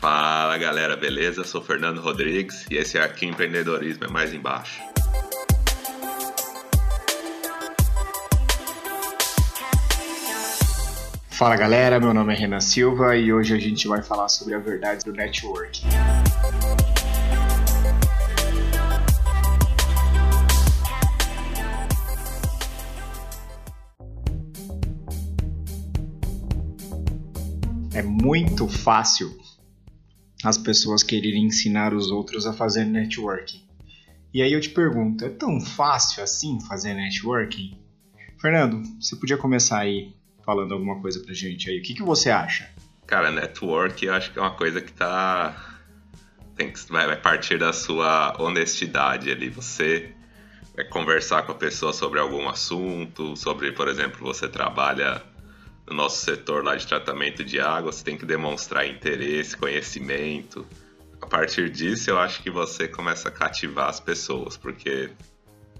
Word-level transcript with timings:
Fala 0.00 0.56
galera, 0.56 0.96
beleza? 0.96 1.44
Sou 1.44 1.60
Fernando 1.60 2.00
Rodrigues 2.00 2.64
e 2.70 2.76
esse 2.76 2.96
é 2.96 3.02
aqui 3.02 3.26
Empreendedorismo 3.26 4.06
é 4.06 4.08
mais 4.08 4.32
embaixo. 4.32 4.80
Fala 11.28 11.54
galera, 11.54 12.00
meu 12.00 12.14
nome 12.14 12.32
é 12.32 12.36
Renan 12.38 12.60
Silva 12.60 13.14
e 13.14 13.30
hoje 13.30 13.54
a 13.54 13.58
gente 13.58 13.86
vai 13.86 14.02
falar 14.02 14.30
sobre 14.30 14.54
a 14.54 14.58
verdade 14.58 15.04
do 15.04 15.12
networking. 15.12 15.86
É 27.92 28.00
muito 28.00 28.66
fácil 28.66 29.30
as 30.42 30.56
pessoas 30.56 31.02
quererem 31.02 31.44
ensinar 31.44 31.92
os 31.92 32.10
outros 32.10 32.46
a 32.46 32.52
fazer 32.52 32.84
networking. 32.84 33.62
E 34.32 34.42
aí 34.42 34.52
eu 34.52 34.60
te 34.60 34.70
pergunto, 34.70 35.24
é 35.24 35.28
tão 35.28 35.60
fácil 35.60 36.22
assim 36.22 36.60
fazer 36.60 36.94
networking? 36.94 37.76
Fernando, 38.40 38.82
você 39.00 39.16
podia 39.16 39.36
começar 39.36 39.80
aí 39.80 40.14
falando 40.44 40.72
alguma 40.72 41.00
coisa 41.00 41.20
pra 41.20 41.34
gente 41.34 41.68
aí. 41.68 41.78
O 41.78 41.82
que, 41.82 41.94
que 41.94 42.02
você 42.02 42.30
acha? 42.30 42.70
Cara, 43.06 43.30
network 43.30 44.04
eu 44.04 44.14
acho 44.14 44.32
que 44.32 44.38
é 44.38 44.42
uma 44.42 44.54
coisa 44.54 44.80
que 44.80 44.92
tá. 44.92 45.78
Tem 46.56 46.72
que, 46.72 46.80
vai, 46.90 47.16
partir 47.16 47.58
da 47.58 47.72
sua 47.72 48.40
honestidade 48.40 49.30
ali. 49.30 49.48
Você 49.48 50.14
vai 50.74 50.84
conversar 50.84 51.42
com 51.42 51.52
a 51.52 51.54
pessoa 51.54 51.92
sobre 51.92 52.20
algum 52.20 52.48
assunto, 52.48 53.36
sobre, 53.36 53.72
por 53.72 53.88
exemplo, 53.88 54.20
você 54.20 54.48
trabalha 54.48 55.22
no 55.90 55.96
nosso 55.96 56.24
setor 56.24 56.64
lá 56.64 56.76
de 56.76 56.86
tratamento 56.86 57.42
de 57.42 57.58
água, 57.58 57.90
você 57.90 58.04
tem 58.04 58.16
que 58.16 58.24
demonstrar 58.24 58.86
interesse, 58.86 59.56
conhecimento. 59.56 60.64
A 61.20 61.26
partir 61.26 61.68
disso, 61.68 62.08
eu 62.08 62.18
acho 62.18 62.42
que 62.42 62.50
você 62.50 62.86
começa 62.86 63.28
a 63.28 63.32
cativar 63.32 63.88
as 63.88 63.98
pessoas, 63.98 64.56
porque 64.56 65.10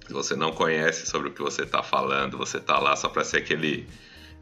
se 0.04 0.12
você 0.12 0.34
não 0.34 0.50
conhece 0.50 1.06
sobre 1.06 1.28
o 1.28 1.32
que 1.32 1.40
você 1.40 1.62
está 1.62 1.80
falando, 1.80 2.36
você 2.36 2.56
está 2.56 2.78
lá 2.80 2.96
só 2.96 3.08
para 3.08 3.22
ser 3.22 3.38
aquele 3.38 3.88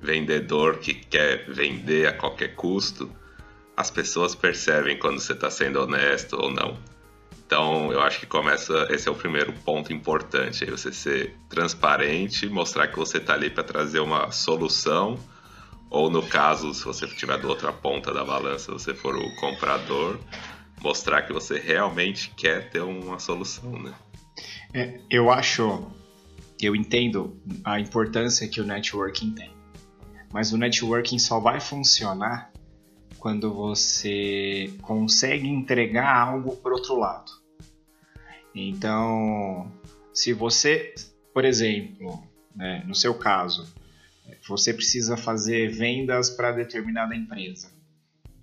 vendedor 0.00 0.78
que 0.78 0.94
quer 0.94 1.44
vender 1.50 2.08
a 2.08 2.14
qualquer 2.14 2.54
custo, 2.54 3.14
as 3.76 3.90
pessoas 3.90 4.34
percebem 4.34 4.98
quando 4.98 5.20
você 5.20 5.34
está 5.34 5.50
sendo 5.50 5.82
honesto 5.82 6.34
ou 6.40 6.50
não. 6.50 6.78
Então, 7.46 7.92
eu 7.92 8.00
acho 8.00 8.20
que 8.20 8.26
começa. 8.26 8.86
Esse 8.90 9.08
é 9.08 9.12
o 9.12 9.14
primeiro 9.14 9.52
ponto 9.52 9.92
importante. 9.92 10.64
Aí 10.64 10.70
você 10.70 10.92
ser 10.92 11.34
transparente, 11.48 12.46
mostrar 12.46 12.88
que 12.88 12.96
você 12.96 13.18
está 13.18 13.34
ali 13.34 13.50
para 13.50 13.64
trazer 13.64 14.00
uma 14.00 14.30
solução 14.30 15.18
ou 15.90 16.10
no 16.10 16.22
caso, 16.26 16.74
se 16.74 16.84
você 16.84 17.06
estiver 17.06 17.38
do 17.38 17.48
outra 17.48 17.72
ponta 17.72 18.12
da 18.12 18.24
balança, 18.24 18.72
você 18.72 18.94
for 18.94 19.16
o 19.16 19.34
comprador, 19.36 20.18
mostrar 20.80 21.22
que 21.22 21.32
você 21.32 21.58
realmente 21.58 22.30
quer 22.36 22.70
ter 22.70 22.80
uma 22.80 23.18
solução, 23.18 23.72
né? 23.82 23.94
É, 24.74 25.00
eu 25.10 25.30
acho, 25.30 25.90
eu 26.60 26.76
entendo 26.76 27.40
a 27.64 27.80
importância 27.80 28.46
que 28.46 28.60
o 28.60 28.64
networking 28.64 29.32
tem, 29.32 29.50
mas 30.32 30.52
o 30.52 30.58
networking 30.58 31.18
só 31.18 31.40
vai 31.40 31.60
funcionar 31.60 32.52
quando 33.18 33.52
você 33.52 34.72
consegue 34.82 35.48
entregar 35.48 36.14
algo 36.14 36.56
para 36.56 36.72
outro 36.72 36.96
lado. 36.98 37.32
Então, 38.54 39.72
se 40.12 40.32
você, 40.32 40.94
por 41.32 41.44
exemplo, 41.44 42.22
né, 42.54 42.82
no 42.86 42.94
seu 42.94 43.14
caso, 43.14 43.72
você 44.48 44.72
precisa 44.72 45.16
fazer 45.16 45.70
vendas 45.70 46.30
para 46.30 46.52
determinada 46.52 47.14
empresa. 47.14 47.70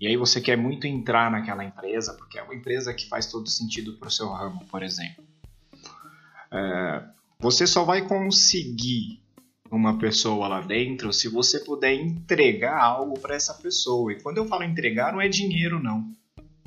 E 0.00 0.06
aí 0.06 0.16
você 0.16 0.40
quer 0.40 0.56
muito 0.56 0.86
entrar 0.86 1.30
naquela 1.30 1.64
empresa, 1.64 2.14
porque 2.14 2.38
é 2.38 2.42
uma 2.42 2.54
empresa 2.54 2.92
que 2.92 3.08
faz 3.08 3.26
todo 3.26 3.48
sentido 3.48 3.94
para 3.94 4.08
o 4.08 4.10
seu 4.10 4.28
ramo, 4.28 4.64
por 4.66 4.82
exemplo. 4.82 5.24
É, 6.52 7.02
você 7.38 7.66
só 7.66 7.84
vai 7.84 8.06
conseguir 8.06 9.22
uma 9.70 9.98
pessoa 9.98 10.48
lá 10.48 10.60
dentro 10.60 11.12
se 11.12 11.28
você 11.28 11.58
puder 11.60 11.94
entregar 11.94 12.80
algo 12.80 13.18
para 13.18 13.34
essa 13.34 13.54
pessoa. 13.54 14.12
E 14.12 14.20
quando 14.20 14.38
eu 14.38 14.46
falo 14.46 14.62
entregar, 14.64 15.12
não 15.12 15.20
é 15.20 15.28
dinheiro, 15.28 15.82
não. 15.82 16.08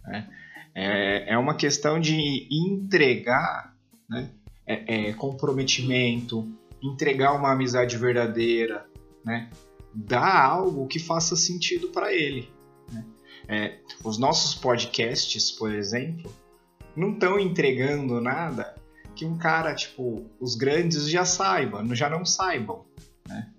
Né? 0.03 0.27
É, 0.73 1.33
é 1.33 1.37
uma 1.37 1.55
questão 1.55 1.99
de 1.99 2.47
entregar 2.51 3.75
né? 4.09 4.29
é, 4.65 5.09
é 5.09 5.13
comprometimento, 5.13 6.47
entregar 6.81 7.33
uma 7.33 7.51
amizade 7.51 7.97
verdadeira, 7.97 8.85
né? 9.23 9.49
Dar 9.93 10.45
algo 10.45 10.87
que 10.87 10.99
faça 10.99 11.35
sentido 11.35 11.89
para 11.89 12.13
ele. 12.13 12.49
Né? 12.91 13.05
É, 13.47 13.79
os 14.03 14.17
nossos 14.17 14.55
podcasts, 14.55 15.51
por 15.51 15.73
exemplo, 15.73 16.31
não 16.95 17.13
estão 17.13 17.39
entregando 17.39 18.21
nada 18.21 18.75
que 19.15 19.25
um 19.25 19.37
cara, 19.37 19.75
tipo, 19.75 20.25
os 20.39 20.55
grandes 20.55 21.09
já 21.09 21.25
saibam, 21.25 21.93
já 21.93 22.09
não 22.09 22.25
saibam. 22.25 22.85
Né? 23.27 23.51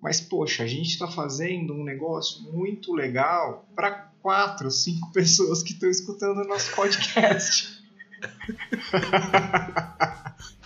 Mas, 0.00 0.20
poxa, 0.20 0.62
a 0.62 0.66
gente 0.66 0.88
está 0.88 1.06
fazendo 1.06 1.74
um 1.74 1.84
negócio 1.84 2.42
muito 2.50 2.94
legal 2.94 3.68
para 3.74 4.10
quatro, 4.22 4.70
cinco 4.70 5.10
pessoas 5.12 5.62
que 5.62 5.72
estão 5.72 5.90
escutando 5.90 6.38
o 6.38 6.48
nosso 6.48 6.74
podcast. 6.74 7.82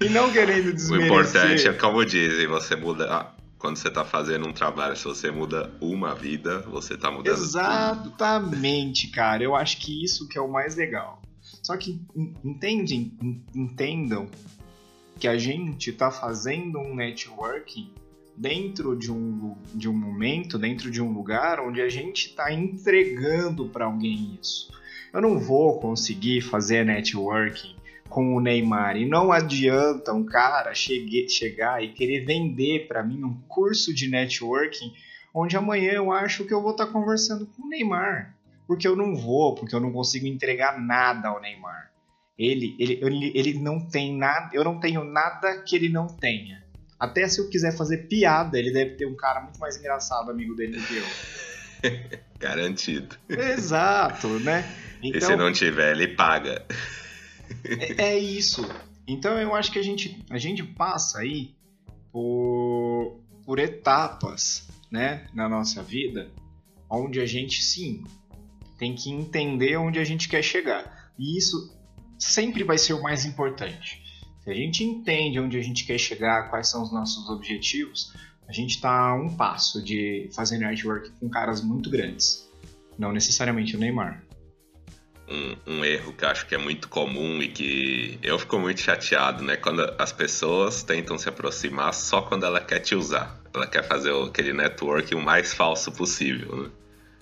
E 0.00 0.08
não 0.08 0.30
querendo 0.32 0.72
desmerecer. 0.72 1.10
O 1.12 1.20
importante 1.20 1.68
é 1.68 1.72
como 1.72 2.04
dizem, 2.04 2.46
você 2.46 2.76
muda. 2.76 3.32
Quando 3.58 3.76
você 3.76 3.88
está 3.88 4.04
fazendo 4.04 4.46
um 4.46 4.52
trabalho, 4.52 4.94
se 4.94 5.04
você 5.04 5.30
muda 5.30 5.72
uma 5.80 6.14
vida, 6.14 6.60
você 6.62 6.94
está 6.94 7.10
mudando 7.10 7.34
Exatamente, 7.34 9.06
tudo. 9.06 9.14
cara. 9.14 9.42
Eu 9.42 9.56
acho 9.56 9.78
que 9.78 10.04
isso 10.04 10.28
que 10.28 10.36
é 10.36 10.40
o 10.40 10.50
mais 10.50 10.76
legal. 10.76 11.22
Só 11.62 11.76
que 11.76 11.98
entendem, 12.44 13.16
entendam 13.54 14.28
que 15.18 15.26
a 15.26 15.38
gente 15.38 15.90
está 15.90 16.10
fazendo 16.10 16.78
um 16.78 16.94
networking 16.94 17.90
dentro 18.36 18.96
de 18.96 19.10
um, 19.10 19.56
de 19.74 19.88
um 19.88 19.92
momento, 19.92 20.58
dentro 20.58 20.90
de 20.90 21.00
um 21.00 21.12
lugar 21.12 21.60
onde 21.60 21.80
a 21.80 21.88
gente 21.88 22.28
está 22.28 22.52
entregando 22.52 23.68
para 23.68 23.86
alguém 23.86 24.38
isso. 24.42 24.70
Eu 25.12 25.22
não 25.22 25.38
vou 25.38 25.78
conseguir 25.80 26.40
fazer 26.40 26.84
networking 26.84 27.73
com 28.14 28.36
o 28.36 28.40
Neymar. 28.40 28.96
E 28.96 29.04
não 29.04 29.32
adianta 29.32 30.12
um 30.12 30.24
cara 30.24 30.72
chegue, 30.72 31.28
chegar 31.28 31.82
e 31.82 31.92
querer 31.92 32.24
vender 32.24 32.86
para 32.86 33.02
mim 33.02 33.24
um 33.24 33.34
curso 33.48 33.92
de 33.92 34.08
networking 34.08 34.92
onde 35.34 35.56
amanhã 35.56 35.94
eu 35.94 36.12
acho 36.12 36.44
que 36.44 36.54
eu 36.54 36.62
vou 36.62 36.70
estar 36.70 36.86
tá 36.86 36.92
conversando 36.92 37.44
com 37.44 37.66
o 37.66 37.68
Neymar. 37.68 38.32
Porque 38.68 38.86
eu 38.86 38.94
não 38.94 39.16
vou, 39.16 39.56
porque 39.56 39.74
eu 39.74 39.80
não 39.80 39.90
consigo 39.92 40.28
entregar 40.28 40.80
nada 40.80 41.26
ao 41.26 41.40
Neymar. 41.40 41.90
Ele, 42.38 42.76
ele, 42.78 43.00
ele, 43.02 43.32
ele 43.34 43.58
não 43.58 43.80
tem 43.80 44.16
nada, 44.16 44.48
eu 44.52 44.62
não 44.62 44.78
tenho 44.78 45.02
nada 45.02 45.58
que 45.62 45.74
ele 45.74 45.88
não 45.88 46.06
tenha. 46.06 46.62
Até 46.96 47.26
se 47.26 47.40
eu 47.40 47.50
quiser 47.50 47.76
fazer 47.76 48.06
piada, 48.06 48.56
ele 48.56 48.72
deve 48.72 48.94
ter 48.94 49.06
um 49.06 49.16
cara 49.16 49.40
muito 49.40 49.58
mais 49.58 49.76
engraçado 49.76 50.30
amigo 50.30 50.54
dele 50.54 50.78
do 50.78 50.86
que 50.86 50.96
eu. 50.96 52.20
Garantido. 52.38 53.16
Exato, 53.28 54.28
né? 54.38 54.64
Então, 55.02 55.18
e 55.18 55.20
se 55.20 55.32
então 55.32 55.36
não 55.36 55.52
tiver, 55.52 55.96
ele 55.96 56.14
paga. 56.14 56.64
É, 57.98 58.10
é, 58.10 58.18
isso. 58.18 58.62
Então 59.06 59.40
eu 59.40 59.54
acho 59.54 59.72
que 59.72 59.78
a 59.78 59.82
gente, 59.82 60.22
a 60.30 60.38
gente 60.38 60.62
passa 60.62 61.20
aí 61.20 61.54
por, 62.12 63.20
por 63.44 63.58
etapas 63.58 64.68
né, 64.90 65.26
na 65.34 65.48
nossa 65.48 65.82
vida 65.82 66.30
onde 66.90 67.20
a 67.20 67.26
gente 67.26 67.62
sim 67.62 68.04
tem 68.78 68.94
que 68.94 69.10
entender 69.10 69.76
onde 69.76 69.98
a 69.98 70.04
gente 70.04 70.28
quer 70.28 70.42
chegar. 70.42 71.12
E 71.18 71.38
isso 71.38 71.74
sempre 72.18 72.64
vai 72.64 72.78
ser 72.78 72.92
o 72.92 73.02
mais 73.02 73.24
importante. 73.24 74.02
Se 74.42 74.50
a 74.50 74.54
gente 74.54 74.84
entende 74.84 75.40
onde 75.40 75.56
a 75.56 75.62
gente 75.62 75.84
quer 75.84 75.98
chegar, 75.98 76.50
quais 76.50 76.68
são 76.68 76.82
os 76.82 76.92
nossos 76.92 77.28
objetivos, 77.30 78.12
a 78.46 78.52
gente 78.52 78.76
está 78.76 79.08
a 79.08 79.14
um 79.14 79.34
passo 79.34 79.82
de 79.82 80.28
fazer 80.32 80.58
network 80.58 81.10
com 81.18 81.28
caras 81.30 81.62
muito 81.62 81.88
grandes. 81.88 82.46
Não 82.98 83.12
necessariamente 83.12 83.74
o 83.74 83.78
Neymar 83.78 84.22
um, 85.34 85.56
um, 85.66 85.84
erro 85.84 86.12
que 86.12 86.24
acho 86.24 86.46
que 86.46 86.54
é 86.54 86.58
muito 86.58 86.88
comum 86.88 87.42
e 87.42 87.48
que 87.48 88.18
eu 88.22 88.38
fico 88.38 88.58
muito 88.58 88.80
chateado, 88.80 89.42
né? 89.42 89.56
Quando 89.56 89.82
as 89.98 90.12
pessoas 90.12 90.82
tentam 90.82 91.18
se 91.18 91.28
aproximar 91.28 91.92
só 91.92 92.22
quando 92.22 92.46
ela 92.46 92.60
quer 92.60 92.78
te 92.78 92.94
usar. 92.94 93.38
Ela 93.52 93.66
quer 93.66 93.82
fazer 93.82 94.12
aquele 94.14 94.52
network 94.52 95.14
o 95.14 95.20
mais 95.20 95.52
falso 95.52 95.90
possível, 95.92 96.56
né? 96.56 96.70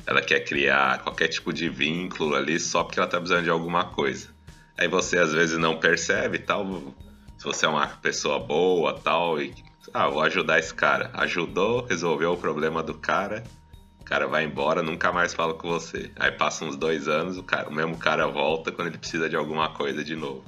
Ela 0.06 0.20
quer 0.20 0.40
criar 0.40 1.02
qualquer 1.02 1.28
tipo 1.28 1.52
de 1.52 1.68
vínculo 1.68 2.34
ali 2.34 2.58
só 2.58 2.82
porque 2.82 2.98
ela 2.98 3.08
tá 3.08 3.18
precisando 3.18 3.44
de 3.44 3.50
alguma 3.50 3.84
coisa. 3.84 4.28
Aí 4.76 4.88
você 4.88 5.18
às 5.18 5.32
vezes 5.32 5.58
não 5.58 5.78
percebe 5.78 6.38
tal. 6.38 6.94
Se 7.38 7.44
você 7.44 7.66
é 7.66 7.68
uma 7.68 7.86
pessoa 7.86 8.38
boa 8.38 8.98
tal 8.98 9.40
e. 9.40 9.54
Ah, 9.94 10.08
vou 10.08 10.22
ajudar 10.22 10.58
esse 10.58 10.74
cara. 10.74 11.10
Ajudou, 11.14 11.86
resolveu 11.86 12.32
o 12.32 12.36
problema 12.36 12.82
do 12.82 12.94
cara 12.94 13.42
cara 14.12 14.26
vai 14.26 14.44
embora, 14.44 14.82
nunca 14.82 15.10
mais 15.10 15.32
fala 15.32 15.54
com 15.54 15.70
você. 15.70 16.10
Aí 16.16 16.30
passa 16.30 16.66
uns 16.66 16.76
dois 16.76 17.08
anos, 17.08 17.38
o, 17.38 17.42
cara, 17.42 17.66
o 17.70 17.72
mesmo 17.72 17.96
cara 17.96 18.26
volta 18.26 18.70
quando 18.70 18.88
ele 18.88 18.98
precisa 18.98 19.26
de 19.26 19.36
alguma 19.36 19.70
coisa 19.70 20.04
de 20.04 20.14
novo. 20.14 20.44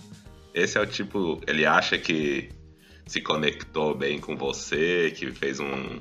Esse 0.52 0.76
é 0.76 0.82
o 0.82 0.87
tipo. 0.87 1.40
Ele 1.46 1.64
acha 1.64 1.96
que 1.96 2.50
se 3.06 3.22
conectou 3.22 3.94
bem 3.94 4.20
com 4.20 4.37
você, 4.37 5.14
que 5.16 5.32
fez 5.32 5.61
um. 5.61 5.99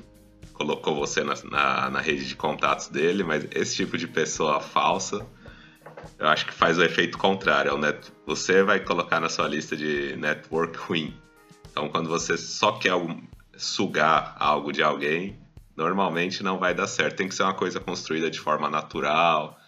colocou 0.52 0.94
você 0.94 1.24
na, 1.24 1.32
na, 1.44 1.90
na 1.90 2.00
rede 2.00 2.28
de 2.28 2.36
contatos 2.36 2.88
dele, 2.88 3.24
mas 3.24 3.46
esse 3.52 3.76
tipo 3.76 3.96
de 3.96 4.06
pessoa 4.08 4.60
falsa 4.60 5.26
eu 6.18 6.28
acho 6.28 6.44
que 6.44 6.52
faz 6.52 6.76
o 6.76 6.82
efeito 6.82 7.16
contrário. 7.16 7.72
É 7.72 7.78
net... 7.78 8.12
Você 8.26 8.62
vai 8.62 8.78
colocar 8.78 9.20
na 9.20 9.30
sua 9.30 9.48
lista 9.48 9.74
de 9.74 10.14
network 10.16 10.76
ruim. 10.76 11.16
Então, 11.70 11.88
quando 11.88 12.10
você 12.10 12.36
só 12.36 12.72
quer 12.72 12.92
sugar 13.56 14.36
algo 14.38 14.70
de 14.70 14.82
alguém, 14.82 15.38
normalmente 15.76 16.42
não 16.42 16.58
vai 16.58 16.74
dar 16.74 16.86
certo. 16.86 17.16
Tem 17.16 17.28
que 17.28 17.34
ser 17.34 17.42
uma 17.42 17.54
coisa 17.54 17.80
construída 17.80 18.30
de 18.30 18.40
forma 18.40 18.68
natural, 18.68 19.58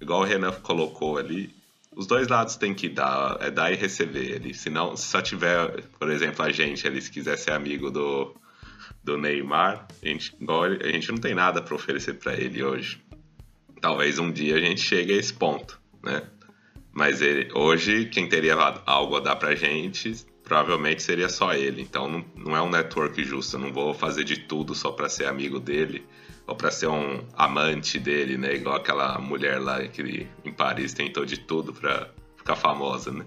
igual 0.00 0.20
o 0.20 0.24
Renan 0.24 0.52
colocou 0.52 1.18
ali. 1.18 1.54
Os 1.94 2.06
dois 2.06 2.26
lados 2.28 2.56
tem 2.56 2.74
que 2.74 2.88
dar, 2.88 3.36
é 3.40 3.50
dar 3.50 3.70
e 3.70 3.76
receber 3.76 4.36
ali. 4.36 4.54
Senão, 4.54 4.96
se 4.96 5.06
só 5.06 5.20
tiver, 5.20 5.82
por 5.98 6.10
exemplo, 6.10 6.44
a 6.44 6.50
gente 6.50 6.86
ali, 6.86 7.00
se 7.00 7.10
quiser 7.10 7.36
ser 7.36 7.52
amigo 7.52 7.90
do, 7.90 8.34
do 9.04 9.18
Neymar, 9.18 9.86
a 10.02 10.06
gente, 10.06 10.34
a 10.80 10.88
gente 10.88 11.12
não 11.12 11.18
tem 11.18 11.34
nada 11.34 11.60
para 11.60 11.74
oferecer 11.74 12.14
para 12.14 12.34
ele 12.34 12.62
hoje. 12.62 13.02
Talvez 13.80 14.18
um 14.18 14.30
dia 14.32 14.56
a 14.56 14.60
gente 14.60 14.80
chegue 14.80 15.12
a 15.12 15.16
esse 15.16 15.34
ponto, 15.34 15.78
né? 16.02 16.22
Mas 16.92 17.20
ele, 17.20 17.50
hoje, 17.52 18.06
quem 18.06 18.28
teria 18.28 18.54
algo 18.86 19.16
a 19.16 19.20
dar 19.20 19.36
pra 19.36 19.54
gente 19.54 20.14
provavelmente 20.52 21.02
seria 21.02 21.30
só 21.30 21.54
ele. 21.54 21.80
Então 21.80 22.06
não, 22.06 22.24
não 22.36 22.54
é 22.54 22.60
um 22.60 22.68
network 22.68 23.24
justo. 23.24 23.56
Eu 23.56 23.60
não 23.60 23.72
vou 23.72 23.94
fazer 23.94 24.22
de 24.22 24.36
tudo 24.36 24.74
só 24.74 24.92
para 24.92 25.08
ser 25.08 25.24
amigo 25.24 25.58
dele 25.58 26.04
ou 26.46 26.54
para 26.54 26.70
ser 26.70 26.88
um 26.88 27.24
amante 27.34 27.98
dele, 27.98 28.36
né? 28.36 28.54
Igual 28.54 28.76
aquela 28.76 29.18
mulher 29.18 29.58
lá 29.58 29.82
que 29.88 30.26
em 30.44 30.52
Paris 30.52 30.92
tentou 30.92 31.24
de 31.24 31.38
tudo 31.38 31.72
para 31.72 32.10
ficar 32.36 32.56
famosa, 32.56 33.10
né? 33.10 33.24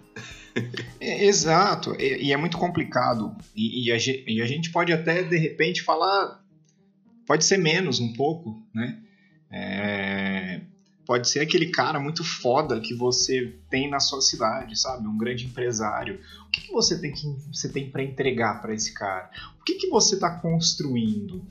É, 1.01 1.25
exato, 1.25 1.94
e, 2.00 2.27
e, 2.27 2.31
é 2.31 2.38
muito 2.38 2.57
complicado. 2.57 3.36
E, 3.54 3.89
e, 3.89 3.92
a, 3.92 3.98
e, 4.25 4.42
a, 4.42 4.45
gente 4.45 4.72
pode 4.72 4.94
até 4.94 5.22
de 5.22 5.38
repente 5.38 5.81
falar, 5.81 6.42
pode 7.27 7.44
ser 7.44 7.57
menos 7.57 8.00
um 8.00 8.13
pouco, 8.13 8.66
né? 8.74 8.98
É, 9.51 10.62
pode 11.06 11.30
ser 11.30 11.40
aquele 11.40 11.68
cara 11.68 12.00
muito 12.00 12.24
foda 12.24 12.80
que 12.80 12.94
você 12.94 13.56
tem 13.69 13.90
na 13.90 14.00
sua 14.00 14.22
cidade, 14.22 14.78
sabe? 14.80 15.07
Um 15.07 15.18
grande 15.18 15.46
empresário. 15.46 16.19
O 16.48 16.50
que, 16.50 16.62
que 16.62 16.72
você 16.72 17.00
tem 17.00 17.12
que 17.12 17.28
você 17.54 17.69
tem 17.69 17.90
para 17.90 18.04
entregar 18.04 18.62
para 18.62 18.74
esse 18.74 18.94
cara? 18.94 19.30
O 19.60 19.63
que, 19.63 19.75
que 19.75 19.88
você 19.88 20.16
está 20.16 20.30
construindo? 20.30 21.46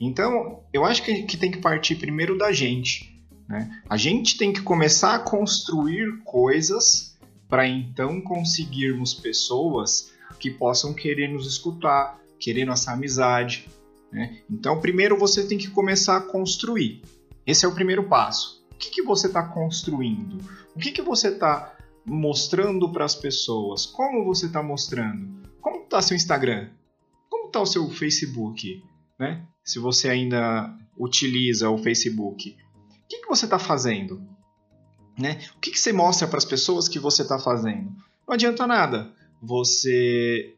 Então, 0.00 0.62
eu 0.72 0.84
acho 0.84 1.02
que, 1.02 1.22
que 1.22 1.36
tem 1.36 1.50
que 1.50 1.58
partir 1.58 1.96
primeiro 1.96 2.36
da 2.36 2.52
gente. 2.52 3.18
Né? 3.48 3.82
A 3.88 3.96
gente 3.96 4.36
tem 4.36 4.52
que 4.52 4.60
começar 4.60 5.14
a 5.14 5.18
construir 5.18 6.18
coisas 6.24 7.16
para 7.48 7.66
então 7.66 8.20
conseguirmos 8.20 9.14
pessoas 9.14 10.12
que 10.38 10.50
possam 10.50 10.92
querer 10.92 11.28
nos 11.28 11.46
escutar, 11.46 12.20
querer 12.38 12.66
nossa 12.66 12.92
amizade. 12.92 13.66
Né? 14.12 14.38
Então, 14.50 14.80
primeiro 14.80 15.16
você 15.16 15.46
tem 15.46 15.56
que 15.56 15.68
começar 15.68 16.18
a 16.18 16.20
construir. 16.20 17.02
Esse 17.46 17.64
é 17.64 17.68
o 17.68 17.74
primeiro 17.74 18.04
passo 18.04 18.57
que, 18.78 18.90
que 18.90 19.02
você 19.02 19.26
está 19.26 19.42
construindo? 19.42 20.38
O 20.74 20.78
que, 20.78 20.92
que 20.92 21.02
você 21.02 21.28
está 21.28 21.76
mostrando 22.06 22.90
para 22.92 23.04
as 23.04 23.14
pessoas? 23.14 23.84
Como 23.84 24.24
você 24.24 24.46
está 24.46 24.62
mostrando? 24.62 25.42
Como 25.60 25.82
está 25.82 26.00
seu 26.00 26.16
Instagram? 26.16 26.70
Como 27.28 27.48
está 27.48 27.60
o 27.60 27.66
seu 27.66 27.88
Facebook? 27.90 28.82
Né? 29.18 29.44
Se 29.64 29.78
você 29.78 30.08
ainda 30.08 30.74
utiliza 30.96 31.68
o 31.68 31.78
Facebook, 31.78 32.56
o 32.76 33.08
que, 33.08 33.18
que 33.18 33.28
você 33.28 33.44
está 33.44 33.58
fazendo? 33.58 34.22
Né? 35.18 35.40
O 35.56 35.60
que, 35.60 35.72
que 35.72 35.80
você 35.80 35.92
mostra 35.92 36.28
para 36.28 36.38
as 36.38 36.44
pessoas 36.44 36.88
que 36.88 36.98
você 36.98 37.22
está 37.22 37.38
fazendo? 37.38 37.92
Não 38.26 38.34
adianta 38.34 38.66
nada 38.66 39.12
você 39.42 40.54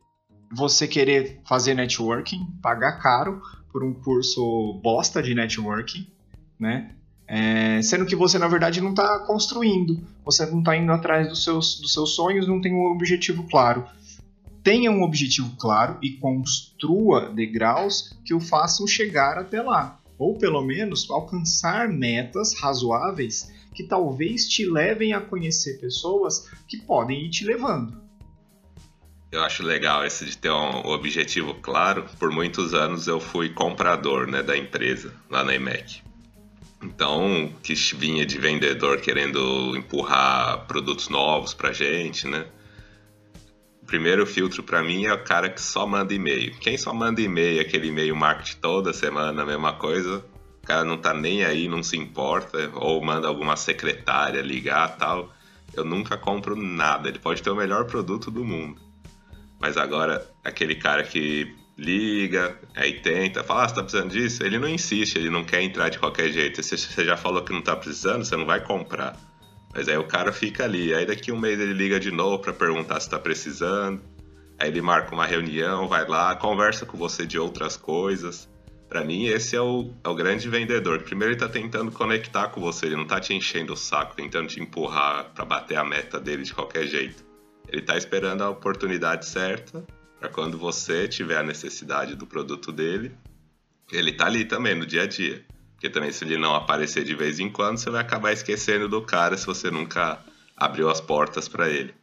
você 0.53 0.89
querer 0.89 1.41
fazer 1.47 1.75
networking, 1.75 2.45
pagar 2.61 3.01
caro 3.01 3.41
por 3.71 3.85
um 3.85 3.95
curso 3.95 4.81
bosta 4.83 5.23
de 5.23 5.33
networking, 5.33 6.13
né? 6.59 6.97
É, 7.33 7.81
sendo 7.81 8.07
que 8.07 8.17
você, 8.17 8.41
na 8.41 8.49
verdade, 8.49 8.81
não 8.81 8.91
está 8.91 9.21
construindo, 9.21 10.01
você 10.25 10.45
não 10.47 10.59
está 10.59 10.77
indo 10.77 10.91
atrás 10.91 11.29
dos 11.29 11.45
seus, 11.45 11.81
dos 11.81 11.93
seus 11.93 12.17
sonhos, 12.17 12.49
não 12.49 12.61
tem 12.61 12.75
um 12.75 12.87
objetivo 12.87 13.47
claro. 13.49 13.85
Tenha 14.65 14.91
um 14.91 15.05
objetivo 15.05 15.55
claro 15.57 15.97
e 16.03 16.15
construa 16.17 17.31
degraus 17.31 18.19
que 18.25 18.35
o 18.35 18.41
façam 18.41 18.85
chegar 18.85 19.39
até 19.39 19.63
lá, 19.63 20.01
ou 20.19 20.37
pelo 20.39 20.61
menos 20.61 21.09
alcançar 21.09 21.89
metas 21.89 22.53
razoáveis 22.59 23.49
que 23.77 23.85
talvez 23.85 24.49
te 24.49 24.67
levem 24.69 25.13
a 25.13 25.21
conhecer 25.21 25.79
pessoas 25.79 26.51
que 26.67 26.79
podem 26.79 27.27
ir 27.27 27.31
te 27.31 27.45
levando. 27.45 28.03
Eu 29.31 29.45
acho 29.45 29.63
legal 29.63 30.05
esse 30.05 30.25
de 30.25 30.37
ter 30.37 30.51
um 30.51 30.89
objetivo 30.89 31.55
claro. 31.55 32.05
Por 32.19 32.33
muitos 32.33 32.75
anos 32.75 33.07
eu 33.07 33.21
fui 33.21 33.51
comprador 33.51 34.27
né, 34.27 34.43
da 34.43 34.59
empresa 34.59 35.15
lá 35.31 35.45
na 35.45 35.55
IMEC. 35.55 36.10
Então, 36.83 37.53
que 37.63 37.75
vinha 37.95 38.25
de 38.25 38.39
vendedor 38.39 39.01
querendo 39.01 39.77
empurrar 39.77 40.67
produtos 40.67 41.09
novos 41.09 41.53
pra 41.53 41.73
gente, 41.73 42.27
né? 42.27 42.47
O 43.83 43.87
primeiro 43.87 44.25
filtro 44.25 44.63
para 44.63 44.83
mim 44.83 45.05
é 45.05 45.13
o 45.13 45.23
cara 45.23 45.51
que 45.51 45.61
só 45.61 45.87
manda 45.87 46.15
e-mail. 46.15 46.57
Quem 46.59 46.79
só 46.79 46.95
manda 46.95 47.21
e-mail, 47.21 47.61
aquele 47.61 47.89
e-mail 47.89 48.17
marketing 48.17 48.61
toda 48.61 48.93
semana, 48.93 49.43
a 49.43 49.47
mesma 49.47 49.75
coisa, 49.75 50.25
o 50.63 50.67
cara 50.67 50.85
não 50.85 50.97
tá 50.97 51.13
nem 51.13 51.45
aí, 51.45 51.69
não 51.69 51.83
se 51.83 51.97
importa, 51.97 52.71
ou 52.75 53.03
manda 53.05 53.29
alguma 53.29 53.57
secretária 53.57 54.41
ligar 54.41 54.97
tal. 54.97 55.31
Eu 55.75 55.85
nunca 55.85 56.17
compro 56.17 56.57
nada. 56.57 57.09
Ele 57.09 57.19
pode 57.19 57.43
ter 57.43 57.51
o 57.51 57.57
melhor 57.57 57.85
produto 57.85 58.31
do 58.31 58.45
mundo. 58.45 58.81
Mas 59.61 59.77
agora, 59.77 60.27
aquele 60.43 60.75
cara 60.75 61.03
que 61.03 61.55
liga, 61.81 62.55
aí 62.77 63.01
tenta, 63.01 63.43
fala, 63.43 63.65
ah, 63.65 63.69
você 63.69 63.75
tá 63.75 63.83
precisando 63.83 64.11
disso? 64.11 64.45
Ele 64.45 64.59
não 64.59 64.69
insiste, 64.69 65.17
ele 65.17 65.31
não 65.31 65.43
quer 65.43 65.63
entrar 65.63 65.89
de 65.89 65.99
qualquer 65.99 66.31
jeito. 66.31 66.63
Se 66.63 66.77
você 66.77 67.05
já 67.05 67.17
falou 67.17 67.43
que 67.43 67.53
não 67.53 67.63
tá 67.63 67.75
precisando, 67.75 68.23
você 68.23 68.37
não 68.37 68.45
vai 68.45 68.63
comprar. 68.63 69.17
Mas 69.75 69.89
aí 69.89 69.97
o 69.97 70.05
cara 70.05 70.31
fica 70.31 70.65
ali, 70.65 70.93
aí 70.93 71.07
daqui 71.07 71.33
um 71.33 71.39
mês 71.39 71.59
ele 71.59 71.73
liga 71.73 71.99
de 71.99 72.11
novo 72.11 72.39
para 72.39 72.53
perguntar 72.53 73.01
se 73.01 73.09
tá 73.09 73.19
precisando. 73.19 74.03
Aí 74.59 74.69
ele 74.69 74.83
marca 74.83 75.15
uma 75.15 75.25
reunião, 75.25 75.89
vai 75.89 76.07
lá, 76.07 76.37
conversa 76.37 76.85
com 76.85 76.99
você 76.99 77.25
de 77.25 77.39
outras 77.39 77.79
coisas. 77.79 78.47
Para 78.87 79.03
mim, 79.03 79.27
esse 79.27 79.57
é 79.57 79.61
o, 79.61 79.95
é 80.05 80.09
o 80.09 80.15
grande 80.15 80.51
vendedor. 80.51 81.01
Primeiro, 81.03 81.33
ele 81.33 81.41
tá 81.41 81.49
tentando 81.49 81.91
conectar 81.93 82.49
com 82.49 82.61
você, 82.61 82.87
ele 82.87 82.97
não 82.97 83.07
tá 83.07 83.21
te 83.21 83.33
enchendo 83.33 83.73
o 83.73 83.77
saco, 83.77 84.15
tentando 84.15 84.49
te 84.49 84.61
empurrar 84.61 85.31
para 85.33 85.47
bater 85.47 85.79
a 85.79 85.85
meta 85.85 86.21
dele 86.21 86.43
de 86.43 86.53
qualquer 86.53 86.87
jeito. 86.87 87.25
Ele 87.69 87.81
tá 87.81 87.97
esperando 87.97 88.43
a 88.43 88.51
oportunidade 88.51 89.25
certa 89.25 89.83
para 90.21 90.29
quando 90.29 90.59
você 90.59 91.09
tiver 91.09 91.39
a 91.39 91.43
necessidade 91.43 92.15
do 92.15 92.27
produto 92.27 92.71
dele, 92.71 93.11
ele 93.91 94.13
tá 94.13 94.27
ali 94.27 94.45
também 94.45 94.75
no 94.75 94.85
dia 94.85 95.05
a 95.05 95.07
dia. 95.07 95.43
Porque 95.73 95.89
também 95.89 96.13
se 96.13 96.25
ele 96.25 96.37
não 96.37 96.55
aparecer 96.55 97.05
de 97.05 97.15
vez 97.15 97.41
em 97.41 97.49
quando, 97.49 97.79
você 97.79 97.89
vai 97.89 98.03
acabar 98.03 98.31
esquecendo 98.31 98.87
do 98.87 99.01
cara 99.01 99.39
se 99.39 99.47
você 99.47 99.71
nunca 99.71 100.23
abriu 100.55 100.91
as 100.91 101.01
portas 101.01 101.49
para 101.49 101.71
ele. 101.71 101.95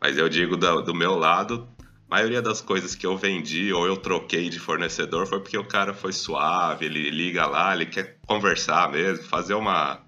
Mas 0.00 0.16
eu 0.16 0.30
digo 0.30 0.56
do, 0.56 0.80
do, 0.80 0.94
meu 0.94 1.14
lado, 1.14 1.68
a 2.08 2.14
maioria 2.16 2.40
das 2.40 2.62
coisas 2.62 2.94
que 2.94 3.06
eu 3.06 3.18
vendi 3.18 3.70
ou 3.70 3.86
eu 3.86 3.98
troquei 3.98 4.48
de 4.48 4.58
fornecedor 4.58 5.26
foi 5.26 5.40
porque 5.40 5.58
o 5.58 5.64
cara 5.64 5.92
foi 5.92 6.14
suave, 6.14 6.86
ele 6.86 7.10
liga 7.10 7.44
lá, 7.44 7.74
ele 7.74 7.84
quer 7.84 8.18
conversar 8.26 8.90
mesmo, 8.90 9.24
fazer 9.26 9.52
uma, 9.52 10.00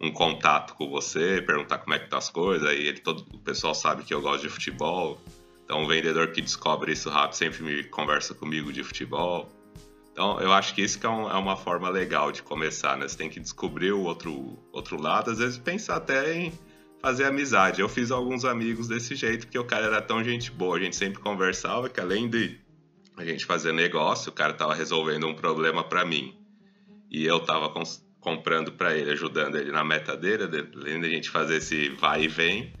um 0.00 0.10
contato 0.10 0.74
com 0.74 0.90
você, 0.90 1.40
perguntar 1.40 1.78
como 1.78 1.94
é 1.94 2.00
que 2.00 2.10
tá 2.10 2.18
as 2.18 2.28
coisas, 2.28 2.68
aí 2.68 2.88
ele, 2.88 2.98
todo, 2.98 3.24
o 3.32 3.38
pessoal 3.38 3.72
sabe 3.72 4.02
que 4.02 4.12
eu 4.12 4.20
gosto 4.20 4.42
de 4.42 4.48
futebol, 4.48 5.22
então, 5.68 5.82
um 5.82 5.86
vendedor 5.86 6.28
que 6.28 6.40
descobre 6.40 6.92
isso 6.92 7.10
rápido 7.10 7.34
sempre 7.34 7.62
me 7.62 7.84
conversa 7.84 8.32
comigo 8.32 8.72
de 8.72 8.82
futebol. 8.82 9.52
Então, 10.10 10.40
eu 10.40 10.50
acho 10.50 10.74
que 10.74 10.80
isso 10.80 10.98
que 10.98 11.04
é, 11.04 11.10
um, 11.10 11.28
é, 11.30 11.34
uma 11.34 11.58
forma 11.58 11.90
legal 11.90 12.32
de 12.32 12.42
começar, 12.42 12.96
né? 12.96 13.06
Você 13.06 13.18
tem 13.18 13.28
que 13.28 13.38
descobrir 13.38 13.92
o 13.92 14.00
outro, 14.00 14.58
outro 14.72 14.98
lado, 14.98 15.30
às 15.30 15.36
vezes 15.36 15.58
pensar 15.58 15.96
até 15.96 16.34
em 16.34 16.58
fazer 17.02 17.24
amizade. 17.24 17.82
Eu 17.82 17.88
fiz 17.88 18.10
alguns 18.10 18.46
amigos 18.46 18.88
desse 18.88 19.14
jeito, 19.14 19.46
porque 19.46 19.58
o 19.58 19.64
cara 19.64 19.84
era 19.84 20.00
tão 20.00 20.24
gente 20.24 20.50
boa, 20.50 20.78
a 20.78 20.80
gente 20.80 20.96
sempre 20.96 21.20
conversava 21.20 21.90
que 21.90 22.00
além 22.00 22.30
de 22.30 22.58
a 23.18 23.24
gente 23.26 23.44
fazer 23.44 23.70
negócio, 23.74 24.30
o 24.30 24.34
cara 24.34 24.54
tava 24.54 24.74
resolvendo 24.74 25.26
um 25.26 25.34
problema 25.34 25.84
para 25.84 26.02
mim. 26.02 26.34
E 27.10 27.26
eu 27.26 27.40
tava 27.40 27.70
comprando 28.20 28.72
para 28.72 28.96
ele, 28.96 29.10
ajudando 29.10 29.56
ele 29.56 29.70
na 29.70 29.84
meta 29.84 30.16
dele, 30.16 30.44
além 30.44 30.98
de 30.98 31.06
a 31.08 31.10
gente 31.10 31.28
fazer 31.28 31.56
esse 31.56 31.90
vai 31.90 32.22
e 32.22 32.28
vem, 32.28 32.72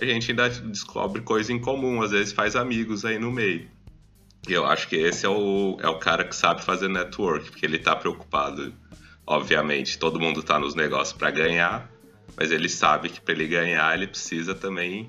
a 0.00 0.04
gente 0.04 0.30
ainda 0.30 0.48
descobre 0.48 1.22
coisas 1.22 1.50
em 1.50 1.58
comum, 1.58 2.02
às 2.02 2.10
vezes 2.10 2.32
faz 2.32 2.56
amigos 2.56 3.04
aí 3.04 3.18
no 3.18 3.30
meio. 3.30 3.68
E 4.48 4.52
eu 4.52 4.66
acho 4.66 4.88
que 4.88 4.96
esse 4.96 5.24
é 5.24 5.28
o, 5.28 5.76
é 5.80 5.88
o 5.88 5.98
cara 5.98 6.24
que 6.24 6.34
sabe 6.34 6.64
fazer 6.64 6.88
network, 6.88 7.50
porque 7.50 7.64
ele 7.64 7.78
tá 7.78 7.94
preocupado. 7.94 8.74
Obviamente, 9.24 9.98
todo 9.98 10.18
mundo 10.18 10.42
tá 10.42 10.58
nos 10.58 10.74
negócios 10.74 11.16
para 11.16 11.30
ganhar, 11.30 11.88
mas 12.36 12.50
ele 12.50 12.68
sabe 12.68 13.08
que 13.08 13.20
para 13.20 13.34
ele 13.34 13.46
ganhar, 13.46 13.94
ele 13.94 14.08
precisa 14.08 14.54
também 14.54 15.08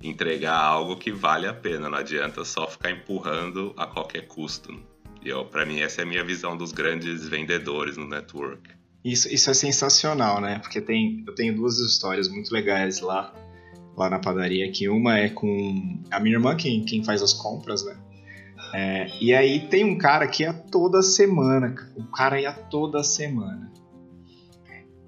entregar 0.00 0.56
algo 0.56 0.96
que 0.96 1.10
vale 1.10 1.48
a 1.48 1.52
pena. 1.52 1.88
Não 1.88 1.98
adianta 1.98 2.44
só 2.44 2.68
ficar 2.68 2.92
empurrando 2.92 3.74
a 3.76 3.86
qualquer 3.86 4.28
custo. 4.28 4.78
E 5.24 5.44
para 5.46 5.66
mim 5.66 5.80
essa 5.80 6.02
é 6.02 6.04
a 6.04 6.06
minha 6.06 6.22
visão 6.22 6.56
dos 6.56 6.70
grandes 6.70 7.26
vendedores 7.26 7.96
no 7.96 8.06
network. 8.06 8.70
Isso, 9.04 9.28
isso 9.28 9.50
é 9.50 9.54
sensacional, 9.54 10.40
né? 10.40 10.60
Porque 10.60 10.80
tem, 10.80 11.24
eu 11.26 11.34
tenho 11.34 11.56
duas 11.56 11.78
histórias 11.78 12.28
muito 12.28 12.52
legais 12.52 13.00
lá 13.00 13.34
lá 13.98 14.08
na 14.08 14.18
padaria, 14.18 14.70
que 14.70 14.88
uma 14.88 15.18
é 15.18 15.28
com 15.28 16.00
a 16.10 16.20
minha 16.20 16.36
irmã, 16.36 16.56
quem, 16.56 16.84
quem 16.84 17.04
faz 17.04 17.22
as 17.22 17.32
compras, 17.32 17.84
né? 17.84 17.96
É, 18.74 19.10
e 19.20 19.34
aí 19.34 19.68
tem 19.68 19.84
um 19.84 19.96
cara 19.96 20.26
que 20.26 20.42
ia 20.42 20.52
toda 20.52 21.02
semana, 21.02 21.74
o 21.96 22.04
cara 22.04 22.40
ia 22.40 22.52
toda 22.52 23.02
semana. 23.02 23.72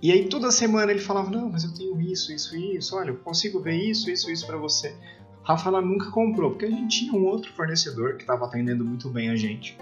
E 0.03 0.11
aí 0.11 0.29
toda 0.29 0.51
semana 0.51 0.91
ele 0.91 1.01
falava, 1.01 1.31
não, 1.31 1.51
mas 1.51 1.63
eu 1.63 1.75
tenho 1.75 2.01
isso, 2.01 2.33
isso, 2.33 2.57
isso, 2.57 2.97
olha, 2.97 3.11
eu 3.11 3.17
consigo 3.17 3.61
ver 3.61 3.77
isso, 3.77 4.11
isso, 4.11 4.31
isso 4.31 4.47
para 4.47 4.57
você. 4.57 4.95
Rafaela 5.43 5.81
nunca 5.81 6.11
comprou, 6.11 6.51
porque 6.51 6.67
a 6.67 6.71
gente 6.71 7.01
tinha 7.01 7.13
um 7.13 7.27
outro 7.27 7.53
fornecedor 7.53 8.17
que 8.17 8.23
estava 8.23 8.47
atendendo 8.47 8.85
muito 8.85 9.11
bem 9.11 9.31
a 9.31 9.37
gente. 9.37 9.77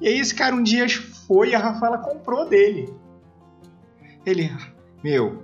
E 0.00 0.06
aí 0.06 0.18
esse 0.18 0.34
cara 0.34 0.54
um 0.54 0.62
dia 0.62 0.86
foi 1.26 1.50
e 1.50 1.54
a 1.54 1.58
Rafaela 1.58 1.98
comprou 1.98 2.48
dele. 2.48 2.92
Ele, 4.24 4.50
meu, 5.02 5.42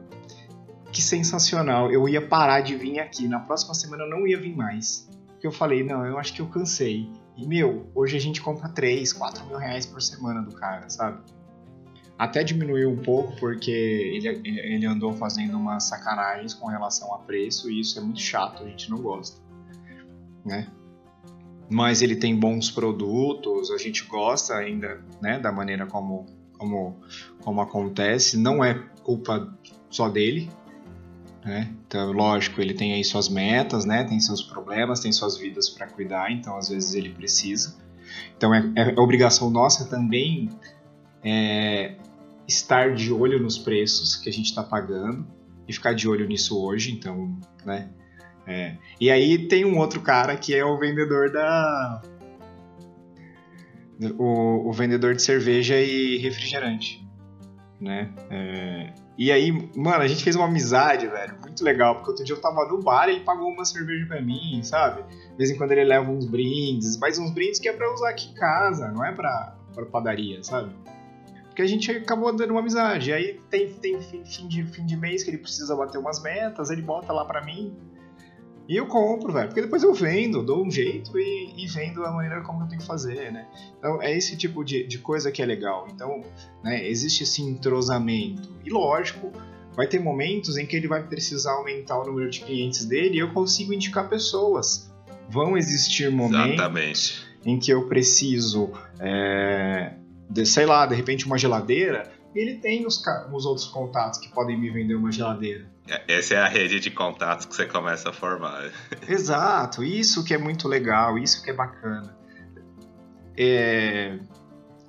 que 0.94 1.02
sensacional, 1.02 1.90
eu 1.90 2.08
ia 2.08 2.22
parar 2.22 2.60
de 2.60 2.76
vir 2.76 3.00
aqui, 3.00 3.26
na 3.26 3.40
próxima 3.40 3.74
semana 3.74 4.04
eu 4.04 4.10
não 4.10 4.26
ia 4.28 4.40
vir 4.40 4.56
mais. 4.56 5.10
Porque 5.26 5.44
eu 5.44 5.50
falei, 5.50 5.82
não, 5.82 6.06
eu 6.06 6.16
acho 6.16 6.32
que 6.32 6.40
eu 6.40 6.46
cansei. 6.46 7.10
E, 7.36 7.44
meu, 7.46 7.90
hoje 7.96 8.16
a 8.16 8.20
gente 8.20 8.40
compra 8.40 8.68
3, 8.68 9.12
4 9.12 9.44
mil 9.46 9.58
reais 9.58 9.84
por 9.84 10.00
semana 10.00 10.40
do 10.40 10.54
cara, 10.54 10.88
sabe? 10.88 11.20
Até 12.16 12.44
diminuiu 12.44 12.90
um 12.90 12.96
pouco 12.96 13.34
porque 13.40 13.72
ele, 13.72 14.28
ele 14.44 14.86
andou 14.86 15.12
fazendo 15.14 15.56
umas 15.56 15.82
sacanagens 15.82 16.54
com 16.54 16.68
relação 16.68 17.12
a 17.12 17.18
preço 17.18 17.68
e 17.68 17.80
isso 17.80 17.98
é 17.98 18.02
muito 18.02 18.20
chato, 18.20 18.62
a 18.62 18.68
gente 18.68 18.88
não 18.88 18.98
gosta, 18.98 19.42
né? 20.46 20.68
Mas 21.68 22.02
ele 22.02 22.14
tem 22.14 22.38
bons 22.38 22.70
produtos, 22.70 23.72
a 23.72 23.78
gente 23.78 24.04
gosta 24.04 24.54
ainda, 24.54 25.02
né, 25.20 25.40
da 25.40 25.50
maneira 25.50 25.86
como, 25.86 26.24
como, 26.56 27.00
como 27.42 27.60
acontece. 27.60 28.36
Não 28.38 28.62
é 28.62 28.74
culpa 29.02 29.52
só 29.90 30.08
dele, 30.08 30.48
né? 31.44 31.70
Então, 31.86 32.10
lógico, 32.12 32.60
ele 32.60 32.72
tem 32.72 32.94
aí 32.94 33.04
suas 33.04 33.28
metas, 33.28 33.84
né? 33.84 34.02
Tem 34.04 34.18
seus 34.18 34.42
problemas, 34.42 35.00
tem 35.00 35.12
suas 35.12 35.36
vidas 35.36 35.68
para 35.68 35.86
cuidar, 35.86 36.32
então 36.32 36.56
às 36.56 36.68
vezes 36.68 36.94
ele 36.94 37.10
precisa. 37.10 37.76
Então 38.36 38.54
é, 38.54 38.72
é 38.76 39.00
obrigação 39.00 39.50
nossa 39.50 39.88
também 39.88 40.48
é, 41.22 41.96
estar 42.48 42.94
de 42.94 43.12
olho 43.12 43.40
nos 43.40 43.58
preços 43.58 44.16
que 44.16 44.28
a 44.28 44.32
gente 44.32 44.46
está 44.46 44.62
pagando 44.62 45.26
e 45.68 45.72
ficar 45.72 45.94
de 45.94 46.08
olho 46.08 46.26
nisso 46.26 46.58
hoje, 46.62 46.92
então, 46.92 47.38
né? 47.64 47.90
É. 48.46 48.76
E 49.00 49.10
aí 49.10 49.46
tem 49.48 49.64
um 49.64 49.78
outro 49.78 50.00
cara 50.00 50.36
que 50.36 50.54
é 50.54 50.64
o 50.64 50.78
vendedor 50.78 51.32
da 51.32 52.02
o, 54.18 54.68
o 54.68 54.72
vendedor 54.72 55.14
de 55.14 55.22
cerveja 55.22 55.80
e 55.80 56.18
refrigerante, 56.18 57.06
né? 57.80 58.12
É, 58.30 58.92
e 59.16 59.30
aí, 59.30 59.52
mano, 59.76 60.02
a 60.02 60.09
gente 60.09 60.25
fez 60.25 60.35
uma 60.35 60.47
amizade, 60.47 61.06
velho, 61.06 61.38
muito 61.40 61.62
legal, 61.62 61.94
porque 61.94 62.11
outro 62.11 62.25
dia 62.25 62.35
eu 62.35 62.40
tava 62.40 62.66
no 62.66 62.83
bar 62.83 63.09
e 63.09 63.12
ele 63.12 63.21
pagou 63.21 63.49
uma 63.49 63.64
cerveja 63.64 64.06
pra 64.06 64.21
mim, 64.21 64.61
sabe? 64.64 65.02
De 65.02 65.37
vez 65.37 65.50
em 65.50 65.56
quando 65.56 65.71
ele 65.73 65.85
leva 65.85 66.11
uns 66.11 66.26
brindes, 66.26 66.97
mas 66.97 67.18
uns 67.18 67.30
brindes 67.30 67.61
que 67.61 67.68
é 67.68 67.73
pra 67.73 67.92
usar 67.92 68.11
aqui 68.11 68.30
em 68.30 68.35
casa, 68.35 68.88
não 68.88 69.04
é 69.04 69.12
pra, 69.12 69.56
pra 69.73 69.87
padaria, 69.87 70.42
sabe? 70.42 70.75
Porque 71.54 71.62
a 71.62 71.66
gente 71.66 71.88
acabou 71.92 72.35
dando 72.35 72.50
uma 72.50 72.59
amizade. 72.59 73.11
E 73.11 73.12
aí 73.12 73.40
tem, 73.49 73.73
tem 73.75 74.00
fim, 74.00 74.49
de, 74.49 74.64
fim 74.64 74.85
de 74.85 74.97
mês 74.97 75.23
que 75.23 75.30
ele 75.30 75.38
precisa 75.38 75.76
bater 75.76 75.99
umas 75.99 76.21
metas, 76.21 76.68
ele 76.71 76.83
bota 76.83 77.12
lá 77.12 77.25
pra 77.25 77.44
mim. 77.44 77.73
E 78.68 78.76
eu 78.76 78.87
compro, 78.87 79.33
velho. 79.33 79.49
Porque 79.49 79.61
depois 79.61 79.83
eu 79.83 79.92
vendo, 79.92 80.42
dou 80.42 80.64
um 80.64 80.71
jeito 80.71 81.18
e, 81.18 81.54
e 81.56 81.66
vendo 81.66 82.04
a 82.04 82.11
maneira 82.11 82.40
como 82.42 82.62
eu 82.62 82.68
tenho 82.68 82.80
que 82.80 82.87
fazer, 82.87 83.30
né? 83.30 83.47
Então 83.78 84.00
é 84.00 84.16
esse 84.16 84.37
tipo 84.37 84.64
de, 84.64 84.87
de 84.87 84.99
coisa 84.99 85.30
que 85.30 85.42
é 85.42 85.47
legal. 85.47 85.87
Então, 85.92 86.23
né, 86.62 86.87
existe 86.88 87.25
esse 87.25 87.42
entrosamento. 87.42 88.49
E 88.64 88.71
lógico, 88.71 89.30
vai 89.75 89.87
ter 89.87 90.00
momentos 90.00 90.56
em 90.56 90.66
que 90.66 90.76
ele 90.76 90.88
vai 90.88 91.02
precisar 91.02 91.52
aumentar 91.52 91.99
o 91.99 92.04
número 92.04 92.30
de 92.30 92.40
clientes 92.40 92.85
dele 92.85 93.16
e 93.16 93.18
eu 93.18 93.33
consigo 93.33 93.73
indicar 93.75 94.09
pessoas. 94.09 94.90
Vão 95.28 95.56
existir 95.56 96.11
momentos 96.11 96.54
Exatamente. 96.54 97.26
em 97.44 97.59
que 97.59 97.71
eu 97.71 97.87
preciso, 97.87 98.71
é, 98.99 99.94
de, 100.30 100.47
sei 100.47 100.64
lá, 100.64 100.87
de 100.87 100.94
repente 100.94 101.26
uma 101.26 101.37
geladeira, 101.37 102.12
e 102.35 102.38
ele 102.38 102.54
tem 102.56 102.87
os, 102.87 103.02
os 103.33 103.47
outros 103.47 103.66
contatos 103.66 104.18
que 104.18 104.28
podem 104.30 104.59
me 104.59 104.71
vender 104.71 104.94
uma 104.94 105.12
geladeira. 105.12 105.74
É, 105.88 106.17
essa 106.17 106.35
é 106.35 106.38
a 106.38 106.49
rede 106.49 106.81
de 106.81 106.91
contatos 106.91 107.47
que 107.47 107.55
você 107.55 107.67
começa 107.67 108.11
a 108.11 108.12
formar. 108.12 108.71
Exato, 109.07 109.85
isso 109.85 110.25
que 110.25 110.33
é 110.33 110.38
muito 110.38 110.67
legal, 110.67 111.19
isso 111.19 111.43
que 111.43 111.50
é 111.50 111.53
bacana. 111.53 112.17
É, 113.37 114.19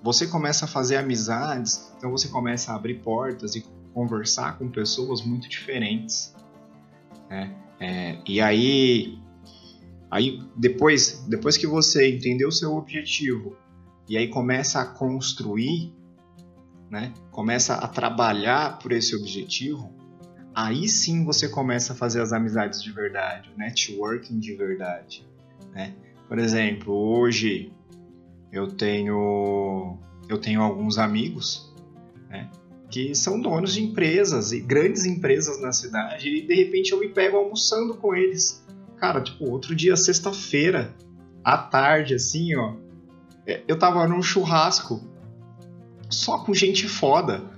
você 0.02 0.28
começa 0.28 0.66
a 0.66 0.68
fazer 0.68 0.98
amizades, 0.98 1.92
então 1.98 2.12
você 2.12 2.28
começa 2.28 2.72
a 2.72 2.76
abrir 2.76 3.02
portas 3.02 3.56
e 3.56 3.66
conversar 3.94 4.58
com 4.58 4.70
pessoas 4.70 5.22
muito 5.22 5.50
diferentes. 5.50 6.36
Né? 7.30 7.56
É, 7.80 8.18
e 8.26 8.40
aí, 8.40 9.20
aí 10.10 10.42
depois, 10.56 11.26
depois 11.28 11.58
que 11.58 11.68
você 11.68 12.10
entendeu 12.16 12.50
o 12.50 12.52
seu 12.52 12.76
objetivo 12.76 13.58
e 14.08 14.16
aí 14.18 14.28
começa 14.30 14.80
a 14.80 14.86
construir, 14.86 15.92
né? 16.90 17.12
começa 17.32 17.74
a 17.74 17.88
trabalhar 17.88 18.78
por 18.80 18.92
esse 18.92 19.16
objetivo, 19.16 19.92
aí 20.56 20.88
sim 20.88 21.26
você 21.26 21.50
começa 21.50 21.94
a 21.94 21.96
fazer 21.96 22.22
as 22.22 22.32
amizades 22.32 22.82
de 22.82 22.92
verdade, 22.92 23.52
o 23.54 23.60
networking 23.60 24.40
de 24.40 24.54
verdade. 24.56 25.28
Né? 25.74 25.94
Por 26.28 26.40
exemplo, 26.40 26.94
hoje 26.94 27.74
eu 28.52 28.72
tenho 28.72 29.98
eu 30.30 30.38
tenho 30.40 30.62
alguns 30.62 30.98
amigos 30.98 31.74
né, 32.30 32.50
que 32.90 33.14
são 33.14 33.40
donos 33.40 33.74
de 33.74 33.84
empresas 33.84 34.52
e 34.52 34.60
grandes 34.60 35.06
empresas 35.06 35.62
na 35.62 35.72
cidade 35.72 36.30
e 36.30 36.48
de 36.48 36.56
repente 36.56 36.94
eu 36.94 37.00
me 37.00 37.10
pego 37.10 37.38
almoçando 37.38 37.96
com 37.96 38.16
eles. 38.16 38.66
Cara, 38.98 39.22
tipo, 39.22 39.52
outro 39.52 39.76
dia, 39.76 39.96
sexta-feira, 39.98 40.96
à 41.44 41.58
tarde, 41.58 42.16
assim, 42.16 42.56
ó, 42.56 42.76
é, 43.46 43.62
eu 43.68 43.78
tava 43.78 44.08
num 44.08 44.22
churrasco 44.22 45.04
só 46.10 46.40
com 46.40 46.54
gente 46.54 46.88
foda. 46.88 47.55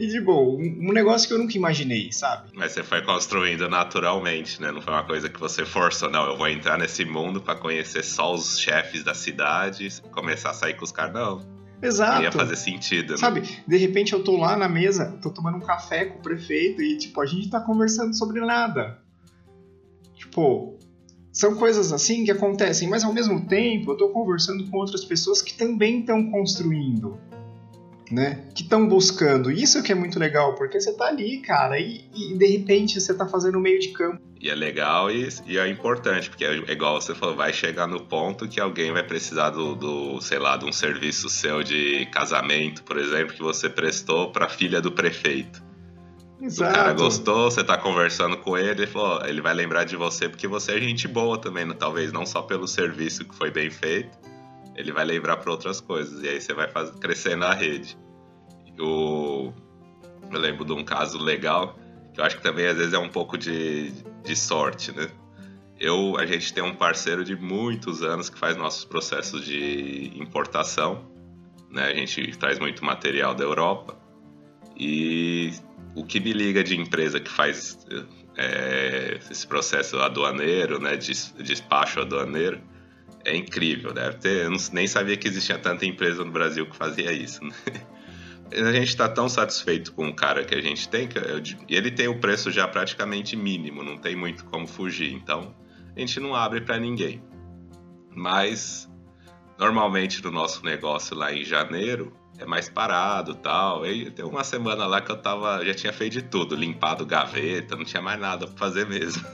E 0.00 0.06
de 0.06 0.18
boa, 0.18 0.56
um, 0.58 0.94
negócio 0.94 1.28
que 1.28 1.34
eu 1.34 1.38
nunca 1.38 1.54
imaginei, 1.58 2.10
sabe? 2.10 2.48
Mas 2.54 2.72
você 2.72 2.82
foi 2.82 3.02
construindo 3.02 3.68
naturalmente, 3.68 4.58
né? 4.58 4.72
Não 4.72 4.80
foi 4.80 4.94
uma 4.94 5.04
coisa 5.04 5.28
que 5.28 5.38
você 5.38 5.66
forçou, 5.66 6.08
não. 6.08 6.24
Eu 6.24 6.38
vou 6.38 6.48
entrar 6.48 6.78
nesse 6.78 7.04
mundo 7.04 7.38
para 7.38 7.54
conhecer 7.54 8.02
só 8.02 8.32
os 8.32 8.58
chefes 8.58 9.04
da 9.04 9.12
cidade, 9.12 9.86
começar 10.10 10.52
a 10.52 10.54
sair 10.54 10.72
com 10.72 10.84
os 10.84 10.90
caras, 10.90 11.12
não. 11.12 11.46
Exato. 11.82 12.14
Não 12.14 12.22
ia 12.22 12.32
fazer 12.32 12.56
sentido, 12.56 13.10
né? 13.10 13.18
Sabe, 13.18 13.42
de 13.68 13.76
repente 13.76 14.14
eu 14.14 14.24
tô 14.24 14.38
lá 14.38 14.56
na 14.56 14.70
mesa, 14.70 15.18
tô 15.20 15.28
tomando 15.28 15.58
um 15.58 15.60
café 15.60 16.06
com 16.06 16.18
o 16.18 16.22
prefeito 16.22 16.80
e, 16.80 16.96
tipo, 16.96 17.20
a 17.20 17.26
gente 17.26 17.50
tá 17.50 17.60
conversando 17.60 18.16
sobre 18.16 18.40
nada. 18.40 19.02
Tipo, 20.14 20.78
são 21.30 21.56
coisas 21.56 21.92
assim 21.92 22.24
que 22.24 22.30
acontecem, 22.30 22.88
mas 22.88 23.04
ao 23.04 23.12
mesmo 23.12 23.46
tempo 23.46 23.92
eu 23.92 23.98
tô 23.98 24.08
conversando 24.08 24.66
com 24.70 24.78
outras 24.78 25.04
pessoas 25.04 25.42
que 25.42 25.52
também 25.52 26.00
estão 26.00 26.30
construindo 26.30 27.18
né? 28.10 28.42
Que 28.54 28.62
estão 28.62 28.88
buscando. 28.88 29.50
Isso 29.50 29.82
que 29.82 29.92
é 29.92 29.94
muito 29.94 30.18
legal, 30.18 30.54
porque 30.54 30.80
você 30.80 30.92
tá 30.92 31.06
ali, 31.06 31.38
cara, 31.38 31.78
e, 31.78 32.04
e 32.14 32.36
de 32.36 32.46
repente 32.46 33.00
você 33.00 33.14
tá 33.14 33.26
fazendo 33.26 33.60
meio 33.60 33.78
de 33.78 33.88
campo. 33.88 34.20
E 34.40 34.48
é 34.48 34.54
legal 34.54 35.10
e, 35.10 35.28
e, 35.46 35.58
é 35.58 35.68
importante, 35.68 36.30
porque 36.30 36.44
é 36.44 36.72
igual 36.72 36.98
você 37.00 37.14
falou, 37.14 37.36
vai 37.36 37.52
chegar 37.52 37.86
no 37.86 38.00
ponto 38.00 38.48
que 38.48 38.58
alguém 38.58 38.90
vai 38.90 39.02
precisar 39.02 39.50
do, 39.50 39.74
do, 39.74 40.20
sei 40.20 40.38
lá, 40.38 40.56
de 40.56 40.64
um 40.64 40.72
serviço 40.72 41.28
seu 41.28 41.62
de 41.62 42.06
casamento, 42.06 42.82
por 42.82 42.96
exemplo, 42.96 43.34
que 43.34 43.42
você 43.42 43.68
prestou 43.68 44.30
pra 44.30 44.48
filha 44.48 44.80
do 44.80 44.90
prefeito. 44.90 45.62
Exato. 46.40 46.72
O 46.72 46.74
cara 46.74 46.92
gostou, 46.94 47.50
você 47.50 47.62
tá 47.62 47.76
conversando 47.76 48.38
com 48.38 48.56
ele, 48.56 48.70
ele, 48.70 48.86
falou, 48.86 49.22
ele 49.26 49.42
vai 49.42 49.52
lembrar 49.52 49.84
de 49.84 49.94
você 49.94 50.26
porque 50.26 50.48
você 50.48 50.72
é 50.72 50.80
gente 50.80 51.06
boa 51.06 51.36
também, 51.36 51.68
talvez 51.74 52.10
não 52.10 52.24
só 52.24 52.40
pelo 52.40 52.66
serviço 52.66 53.26
que 53.26 53.34
foi 53.34 53.50
bem 53.50 53.70
feito, 53.70 54.16
ele 54.74 54.92
vai 54.92 55.04
lembrar 55.04 55.36
para 55.38 55.50
outras 55.50 55.80
coisas. 55.80 56.22
E 56.22 56.28
aí 56.28 56.40
você 56.40 56.52
vai 56.52 56.68
fazer, 56.68 56.98
crescer 56.98 57.36
na 57.36 57.52
rede. 57.52 57.96
O, 58.78 59.52
eu 60.30 60.38
lembro 60.38 60.64
de 60.64 60.72
um 60.72 60.84
caso 60.84 61.18
legal, 61.18 61.78
que 62.14 62.20
eu 62.20 62.24
acho 62.24 62.36
que 62.36 62.42
também 62.42 62.66
às 62.66 62.76
vezes 62.76 62.94
é 62.94 62.98
um 62.98 63.08
pouco 63.08 63.36
de, 63.36 63.92
de 64.24 64.36
sorte, 64.36 64.92
né? 64.92 65.10
Eu, 65.78 66.18
a 66.18 66.26
gente 66.26 66.52
tem 66.52 66.62
um 66.62 66.74
parceiro 66.74 67.24
de 67.24 67.34
muitos 67.34 68.02
anos 68.02 68.28
que 68.28 68.38
faz 68.38 68.54
nossos 68.54 68.84
processos 68.84 69.42
de 69.42 70.12
importação. 70.14 71.06
Né? 71.70 71.84
A 71.84 71.94
gente 71.94 72.36
traz 72.36 72.58
muito 72.58 72.84
material 72.84 73.34
da 73.34 73.44
Europa. 73.44 73.98
E 74.76 75.54
o 75.94 76.04
que 76.04 76.20
me 76.20 76.34
liga 76.34 76.62
de 76.62 76.78
empresa 76.78 77.18
que 77.18 77.30
faz 77.30 77.78
é, 78.36 79.18
esse 79.30 79.46
processo 79.46 79.98
aduaneiro, 79.98 80.78
né? 80.78 80.98
despacho 80.98 82.00
aduaneiro, 82.00 82.60
é 83.24 83.36
incrível, 83.36 83.92
deve 83.92 84.16
ter. 84.16 84.44
Eu 84.44 84.52
nem 84.72 84.86
sabia 84.86 85.16
que 85.16 85.28
existia 85.28 85.58
tanta 85.58 85.84
empresa 85.84 86.24
no 86.24 86.30
Brasil 86.30 86.66
que 86.66 86.76
fazia 86.76 87.12
isso. 87.12 87.44
Né? 87.44 87.54
A 88.52 88.72
gente 88.72 88.88
está 88.88 89.08
tão 89.08 89.28
satisfeito 89.28 89.92
com 89.92 90.08
o 90.08 90.14
cara 90.14 90.44
que 90.44 90.52
a 90.52 90.60
gente 90.60 90.88
tem 90.88 91.06
que 91.06 91.16
eu, 91.16 91.40
ele 91.68 91.88
tem 91.88 92.08
o 92.08 92.18
preço 92.18 92.50
já 92.50 92.66
praticamente 92.66 93.36
mínimo, 93.36 93.84
não 93.84 93.96
tem 93.96 94.16
muito 94.16 94.44
como 94.46 94.66
fugir. 94.66 95.12
Então 95.12 95.54
a 95.94 96.00
gente 96.00 96.18
não 96.18 96.34
abre 96.34 96.60
para 96.60 96.76
ninguém. 96.76 97.22
Mas 98.12 98.90
normalmente 99.56 100.20
no 100.24 100.32
nosso 100.32 100.64
negócio 100.64 101.14
lá 101.16 101.32
em 101.32 101.44
janeiro 101.44 102.12
é 102.38 102.44
mais 102.44 102.68
parado 102.68 103.36
tal. 103.36 103.86
E 103.86 104.10
tem 104.10 104.24
uma 104.24 104.42
semana 104.42 104.84
lá 104.84 105.00
que 105.00 105.12
eu 105.12 105.16
tava, 105.16 105.64
já 105.64 105.72
tinha 105.72 105.92
feito 105.92 106.14
de 106.14 106.22
tudo, 106.22 106.56
limpado 106.56 107.06
gaveta, 107.06 107.76
não 107.76 107.84
tinha 107.84 108.02
mais 108.02 108.18
nada 108.18 108.48
para 108.48 108.56
fazer 108.56 108.84
mesmo. 108.84 109.24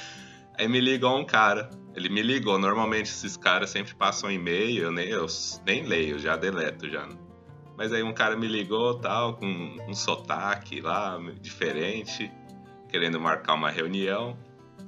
Aí 0.56 0.66
me 0.66 0.80
ligou 0.80 1.18
um 1.18 1.26
cara 1.26 1.68
Ele 1.94 2.08
me 2.08 2.22
ligou. 2.22 2.58
Normalmente 2.58 3.06
esses 3.06 3.36
caras 3.36 3.70
sempre 3.70 3.94
passam 3.94 4.30
e-mail, 4.30 4.84
eu 4.84 4.92
nem, 4.92 5.08
eu 5.08 5.26
nem 5.64 5.84
leio, 5.84 6.18
já 6.18 6.36
deleto 6.36 6.88
já. 6.88 7.08
Mas 7.76 7.92
aí 7.92 8.02
um 8.02 8.12
cara 8.12 8.36
me 8.36 8.46
ligou 8.46 8.98
tal, 8.98 9.34
com 9.36 9.46
um 9.88 9.94
sotaque 9.94 10.80
lá 10.80 11.18
diferente, 11.40 12.30
querendo 12.88 13.20
marcar 13.20 13.54
uma 13.54 13.70
reunião. 13.70 14.36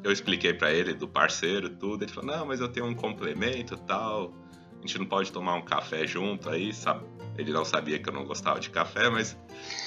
Eu 0.05 0.13
expliquei 0.13 0.55
para 0.55 0.73
ele 0.73 0.95
do 0.95 1.09
parceiro, 1.09 1.69
tudo. 1.69 2.05
Ele 2.05 2.13
falou: 2.13 2.37
Não, 2.37 2.47
mas 2.47 2.61
eu 2.61 2.69
tenho 2.69 2.87
um 2.87 2.95
complemento 2.95 3.77
tal. 3.77 4.33
A 4.79 4.81
gente 4.87 4.99
não 4.99 5.07
pode 5.07 5.33
tomar 5.33 5.55
um 5.55 5.63
café 5.63 6.07
junto 6.07 6.49
aí, 6.49 6.73
sabe? 6.73 7.05
Ele 7.37 7.53
não 7.53 7.65
sabia 7.65 7.99
que 7.99 8.09
eu 8.09 8.13
não 8.13 8.25
gostava 8.25 8.61
de 8.61 8.71
café, 8.71 9.11
mas 9.11 9.37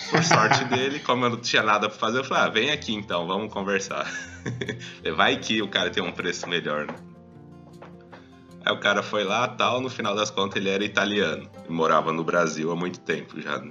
por 0.10 0.22
sorte 0.24 0.66
dele, 0.70 1.00
como 1.00 1.26
eu 1.26 1.30
não 1.32 1.38
tinha 1.40 1.64
nada 1.64 1.88
para 1.88 1.98
fazer, 1.98 2.20
eu 2.20 2.24
falei: 2.24 2.44
Ah, 2.44 2.50
vem 2.50 2.70
aqui 2.72 2.94
então, 2.94 3.26
vamos 3.26 3.52
conversar. 3.52 4.12
Vai 5.16 5.38
que 5.38 5.62
o 5.62 5.70
cara 5.70 5.90
tem 5.90 6.04
um 6.04 6.12
preço 6.12 6.48
melhor, 6.50 6.86
né? 6.86 7.09
Aí 8.66 8.74
o 8.74 8.80
cara 8.80 9.02
foi 9.02 9.24
lá, 9.24 9.48
tal, 9.48 9.80
no 9.82 9.90
final 9.90 10.16
das 10.16 10.30
contas 10.30 10.58
ele 10.58 10.70
era 10.70 10.84
italiano. 10.84 11.50
E 11.68 11.72
morava 11.72 12.12
no 12.12 12.24
Brasil 12.24 12.72
há 12.72 12.76
muito 12.76 13.00
tempo 13.00 13.40
já. 13.42 13.64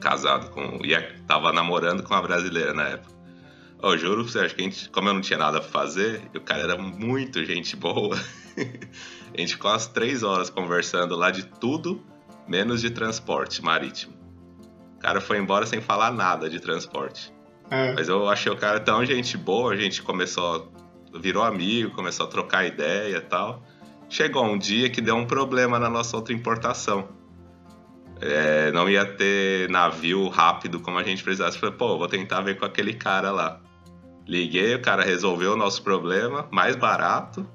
Casado 0.00 0.50
com. 0.50 0.80
E 0.84 0.94
tava 1.26 1.52
namorando 1.52 2.02
com 2.02 2.12
uma 2.12 2.22
brasileira 2.22 2.74
na 2.74 2.88
época. 2.88 3.14
Eu 3.82 3.98
juro 3.98 4.26
você, 4.26 4.38
acho 4.38 4.54
que 4.54 4.62
a 4.62 4.64
gente, 4.64 4.88
como 4.88 5.08
eu 5.08 5.14
não 5.14 5.20
tinha 5.20 5.38
nada 5.38 5.60
pra 5.60 5.68
fazer, 5.68 6.22
e 6.32 6.38
o 6.38 6.40
cara 6.40 6.62
era 6.62 6.76
muito 6.76 7.44
gente 7.44 7.76
boa. 7.76 8.16
a 8.56 9.40
gente 9.40 9.52
ficou 9.52 9.70
umas 9.70 9.86
três 9.86 10.22
horas 10.22 10.48
conversando 10.48 11.14
lá 11.14 11.30
de 11.30 11.44
tudo, 11.44 12.02
menos 12.48 12.80
de 12.80 12.90
transporte 12.90 13.62
marítimo. 13.62 14.14
O 14.96 14.98
cara 15.00 15.20
foi 15.20 15.38
embora 15.38 15.66
sem 15.66 15.82
falar 15.82 16.10
nada 16.12 16.48
de 16.48 16.60
transporte. 16.60 17.30
É. 17.70 17.92
Mas 17.92 18.08
eu 18.08 18.28
achei 18.28 18.50
o 18.50 18.56
cara 18.56 18.80
tão 18.80 19.04
gente 19.04 19.36
boa, 19.36 19.72
a 19.72 19.76
gente 19.76 20.02
começou. 20.02 20.72
virou 21.20 21.42
amigo, 21.42 21.90
começou 21.90 22.26
a 22.26 22.28
trocar 22.28 22.64
ideia 22.66 23.18
e 23.18 23.20
tal. 23.20 23.62
Chegou 24.08 24.44
um 24.44 24.58
dia 24.58 24.90
que 24.90 25.00
deu 25.00 25.16
um 25.16 25.26
problema 25.26 25.78
na 25.78 25.88
nossa 25.88 26.16
outra 26.16 26.32
importação. 26.32 27.08
É, 28.20 28.70
não 28.72 28.88
ia 28.88 29.04
ter 29.04 29.68
navio 29.68 30.28
rápido 30.28 30.80
como 30.80 30.98
a 30.98 31.02
gente 31.02 31.22
precisasse. 31.22 31.58
Falei, 31.58 31.74
pô, 31.74 31.98
vou 31.98 32.08
tentar 32.08 32.40
ver 32.40 32.58
com 32.58 32.64
aquele 32.64 32.94
cara 32.94 33.30
lá. 33.30 33.60
Liguei, 34.26 34.74
o 34.74 34.80
cara 34.80 35.02
resolveu 35.02 35.52
o 35.52 35.56
nosso 35.56 35.82
problema, 35.82 36.48
mais 36.50 36.76
barato. 36.76 37.46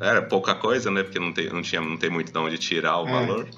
Era 0.00 0.22
pouca 0.22 0.54
coisa, 0.54 0.90
né? 0.90 1.02
Porque 1.02 1.18
não 1.18 1.32
tem, 1.32 1.48
não 1.48 1.62
tinha, 1.62 1.80
não 1.80 1.96
tem 1.96 2.10
muito 2.10 2.30
de 2.30 2.38
onde 2.38 2.58
tirar 2.58 2.98
o 2.98 3.08
é. 3.08 3.10
valor. 3.10 3.48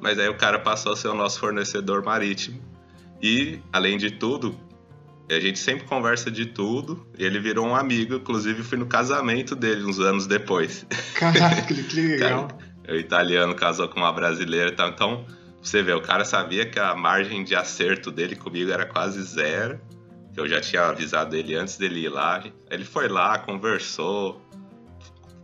Mas 0.00 0.18
aí 0.18 0.28
o 0.28 0.36
cara 0.36 0.58
passou 0.58 0.92
a 0.92 0.96
ser 0.96 1.08
o 1.08 1.14
nosso 1.14 1.38
fornecedor 1.38 2.04
marítimo. 2.04 2.60
E, 3.22 3.60
além 3.72 3.96
de 3.96 4.10
tudo, 4.10 4.58
a 5.34 5.40
gente 5.40 5.58
sempre 5.58 5.86
conversa 5.86 6.30
de 6.30 6.46
tudo. 6.46 7.06
E 7.18 7.24
ele 7.24 7.40
virou 7.40 7.66
um 7.66 7.74
amigo, 7.74 8.14
inclusive 8.14 8.62
fui 8.62 8.78
no 8.78 8.86
casamento 8.86 9.56
dele 9.56 9.84
uns 9.84 9.98
anos 9.98 10.26
depois. 10.26 10.86
Caraca, 11.14 11.62
que 11.62 11.74
legal. 12.00 12.48
o 12.88 12.94
italiano 12.94 13.54
casou 13.54 13.88
com 13.88 14.00
uma 14.00 14.12
brasileira 14.12 14.68
e 14.68 14.72
tal. 14.72 14.88
Então, 14.90 15.26
você 15.60 15.82
vê, 15.82 15.92
o 15.92 16.00
cara 16.00 16.24
sabia 16.24 16.64
que 16.64 16.78
a 16.78 16.94
margem 16.94 17.42
de 17.42 17.56
acerto 17.56 18.10
dele 18.10 18.36
comigo 18.36 18.70
era 18.70 18.86
quase 18.86 19.20
zero. 19.22 19.80
Que 20.32 20.40
eu 20.40 20.46
já 20.46 20.60
tinha 20.60 20.82
avisado 20.82 21.34
ele 21.34 21.56
antes 21.56 21.76
dele 21.76 22.04
ir 22.04 22.08
lá. 22.08 22.44
Ele 22.70 22.84
foi 22.84 23.08
lá, 23.08 23.38
conversou. 23.38 24.40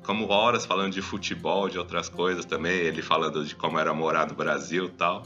Como 0.05 0.29
horas 0.29 0.67
falando 0.67 0.93
de 0.93 1.03
futebol, 1.03 1.69
de 1.69 1.79
outras 1.79 2.09
coisas 2.09 2.45
também. 2.45 2.73
Ele 2.73 3.03
falando 3.03 3.45
de 3.45 3.57
como 3.57 3.79
era 3.79 3.93
morar 3.93 4.29
no 4.29 4.35
Brasil 4.35 4.85
e 4.85 4.91
tal. 4.91 5.25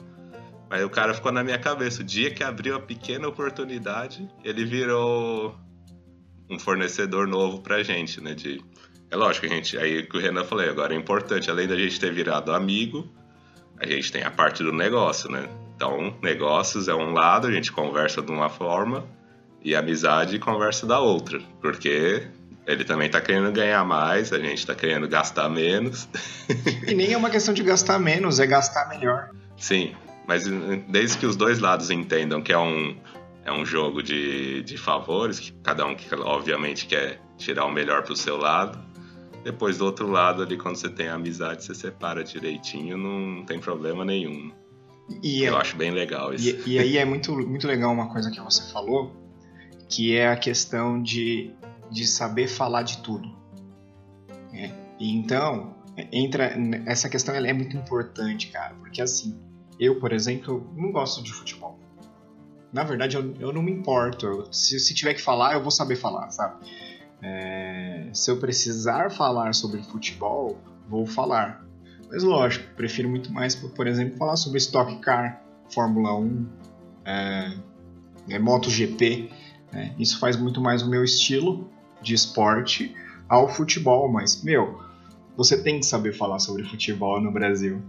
Aí 0.69 0.85
o 0.85 0.91
cara 0.91 1.15
ficou 1.15 1.31
na 1.31 1.45
minha 1.45 1.59
cabeça. 1.59 2.03
O 2.03 2.05
dia 2.05 2.31
que 2.31 2.43
abriu 2.43 2.77
a 2.77 2.81
pequena 2.81 3.29
oportunidade, 3.29 4.29
ele 4.43 4.65
virou 4.65 5.57
um 6.51 6.59
fornecedor 6.59 7.27
novo 7.27 7.61
pra 7.61 7.83
gente, 7.83 8.21
né? 8.21 8.35
De... 8.35 8.61
É 9.11 9.17
lógico, 9.17 9.47
a 9.47 9.49
gente. 9.49 9.79
Aí 9.79 10.03
que 10.05 10.17
o 10.17 10.21
Renan 10.21 10.45
falou, 10.45 10.65
agora 10.69 10.95
é 10.95 10.97
importante, 10.97 11.51
além 11.51 11.69
da 11.69 11.77
gente 11.77 12.01
ter 12.01 12.13
virado 12.13 12.53
amigo, 12.53 13.09
a 13.79 13.87
gente 13.87 14.11
tem 14.11 14.23
a 14.23 14.31
parte 14.31 14.63
do 14.63 14.73
negócio, 14.73 15.31
né? 15.31 15.49
Então, 15.77 16.17
negócios 16.23 16.89
é 16.89 16.95
um 16.95 17.13
lado, 17.13 17.47
a 17.47 17.53
gente 17.53 17.71
conversa 17.71 18.23
de 18.23 18.33
uma 18.33 18.49
forma, 18.49 19.05
e 19.63 19.75
amizade 19.75 20.39
conversa 20.39 20.87
da 20.87 20.99
outra. 20.99 21.41
Porque 21.61 22.27
ele 22.67 22.85
também 22.85 23.09
tá 23.09 23.21
querendo 23.21 23.53
ganhar 23.53 23.85
mais, 23.85 24.33
a 24.33 24.39
gente 24.39 24.67
tá 24.67 24.75
querendo 24.75 25.07
gastar 25.07 25.49
menos. 25.49 26.09
E 26.87 26.95
nem 26.95 27.13
é 27.13 27.17
uma 27.17 27.31
questão 27.31 27.53
de 27.55 27.63
gastar 27.63 27.99
menos, 27.99 28.41
é 28.41 28.47
gastar 28.47 28.89
melhor. 28.89 29.31
Sim, 29.59 29.95
mas 30.27 30.45
desde 30.89 31.19
que 31.19 31.27
os 31.27 31.37
dois 31.37 31.59
lados 31.59 31.91
entendam 31.91 32.43
que 32.43 32.53
é 32.53 32.59
um, 32.59 32.97
é 33.45 33.53
um 33.53 33.65
jogo 33.65 34.03
de, 34.03 34.63
de 34.63 34.77
favores, 34.77 35.39
que 35.39 35.53
cada 35.63 35.87
um 35.87 35.95
que 35.95 36.13
obviamente 36.15 36.87
quer 36.87 37.21
tirar 37.37 37.65
o 37.65 37.71
melhor 37.71 38.03
pro 38.03 38.17
seu 38.17 38.37
lado. 38.37 38.85
Depois 39.45 39.79
do 39.79 39.85
outro 39.85 40.11
lado 40.11 40.43
ali, 40.43 40.57
quando 40.57 40.75
você 40.75 40.89
tem 40.89 41.09
amizade, 41.09 41.65
você 41.65 41.73
separa 41.73 42.25
direitinho, 42.25 42.97
não 42.97 43.45
tem 43.45 43.61
problema 43.61 44.05
nenhum. 44.05 44.53
E 45.23 45.45
Eu 45.45 45.57
é, 45.57 45.61
acho 45.61 45.77
bem 45.77 45.93
legal 45.93 46.35
isso. 46.35 46.49
E, 46.67 46.75
e, 46.75 46.79
aí 46.81 46.99
é 46.99 47.05
muito, 47.05 47.33
muito 47.33 47.67
legal 47.69 47.93
uma 47.93 48.13
coisa 48.13 48.29
que 48.29 48.41
você 48.41 48.73
falou, 48.73 49.15
que 49.89 50.17
é 50.17 50.29
a 50.29 50.37
questão 50.37 51.01
de, 51.01 51.53
de 51.91 52.05
saber 52.05 52.49
falar 52.49 52.83
de 52.83 52.99
tudo. 52.99 53.29
É. 54.53 54.73
Então, 54.99 55.77
entra 56.13 56.53
essa 56.87 57.09
questão 57.09 57.35
é 57.35 57.53
muito 57.53 57.77
importante, 57.77 58.49
cara, 58.49 58.75
porque 58.75 59.01
assim, 59.01 59.39
eu, 59.79 59.99
por 60.01 60.13
exemplo, 60.13 60.71
não 60.77 60.93
gosto 60.93 61.23
de 61.23 61.33
futebol. 61.33 61.79
Na 62.73 62.85
verdade, 62.85 63.17
eu, 63.17 63.35
eu 63.39 63.53
não 63.53 63.63
me 63.63 63.73
importo. 63.73 64.49
Se, 64.53 64.79
se 64.79 64.95
tiver 64.95 65.15
que 65.15 65.23
falar, 65.23 65.55
eu 65.55 65.63
vou 65.63 65.71
saber 65.71 65.97
falar, 65.97 66.31
sabe? 66.31 66.67
É, 67.23 68.11
se 68.13 68.31
eu 68.31 68.39
precisar 68.39 69.11
falar 69.11 69.55
sobre 69.55 69.83
futebol, 69.83 70.59
vou 70.89 71.07
falar. 71.07 71.65
Mas 72.11 72.23
lógico, 72.23 72.75
prefiro 72.75 73.09
muito 73.09 73.33
mais, 73.33 73.55
por 73.55 73.87
exemplo, 73.87 74.17
falar 74.17 74.37
sobre 74.37 74.59
Stock 74.59 74.99
Car, 75.01 75.43
Fórmula 75.73 76.15
1, 76.19 76.47
é, 77.05 77.57
é, 78.29 78.39
MotoGP. 78.39 79.31
Né? 79.73 79.95
Isso 79.99 80.19
faz 80.19 80.37
muito 80.37 80.61
mais 80.61 80.83
o 80.83 80.89
meu 80.89 81.03
estilo 81.03 81.71
de 82.03 82.15
esporte 82.15 82.95
ao 83.29 83.49
futebol. 83.49 84.11
Mas, 84.13 84.43
meu, 84.43 84.81
você 85.37 85.63
tem 85.63 85.81
que 85.81 85.87
saber 85.87 86.13
falar 86.13 86.39
sobre 86.39 86.65
futebol 86.65 87.21
no 87.21 87.33
Brasil. 87.33 87.83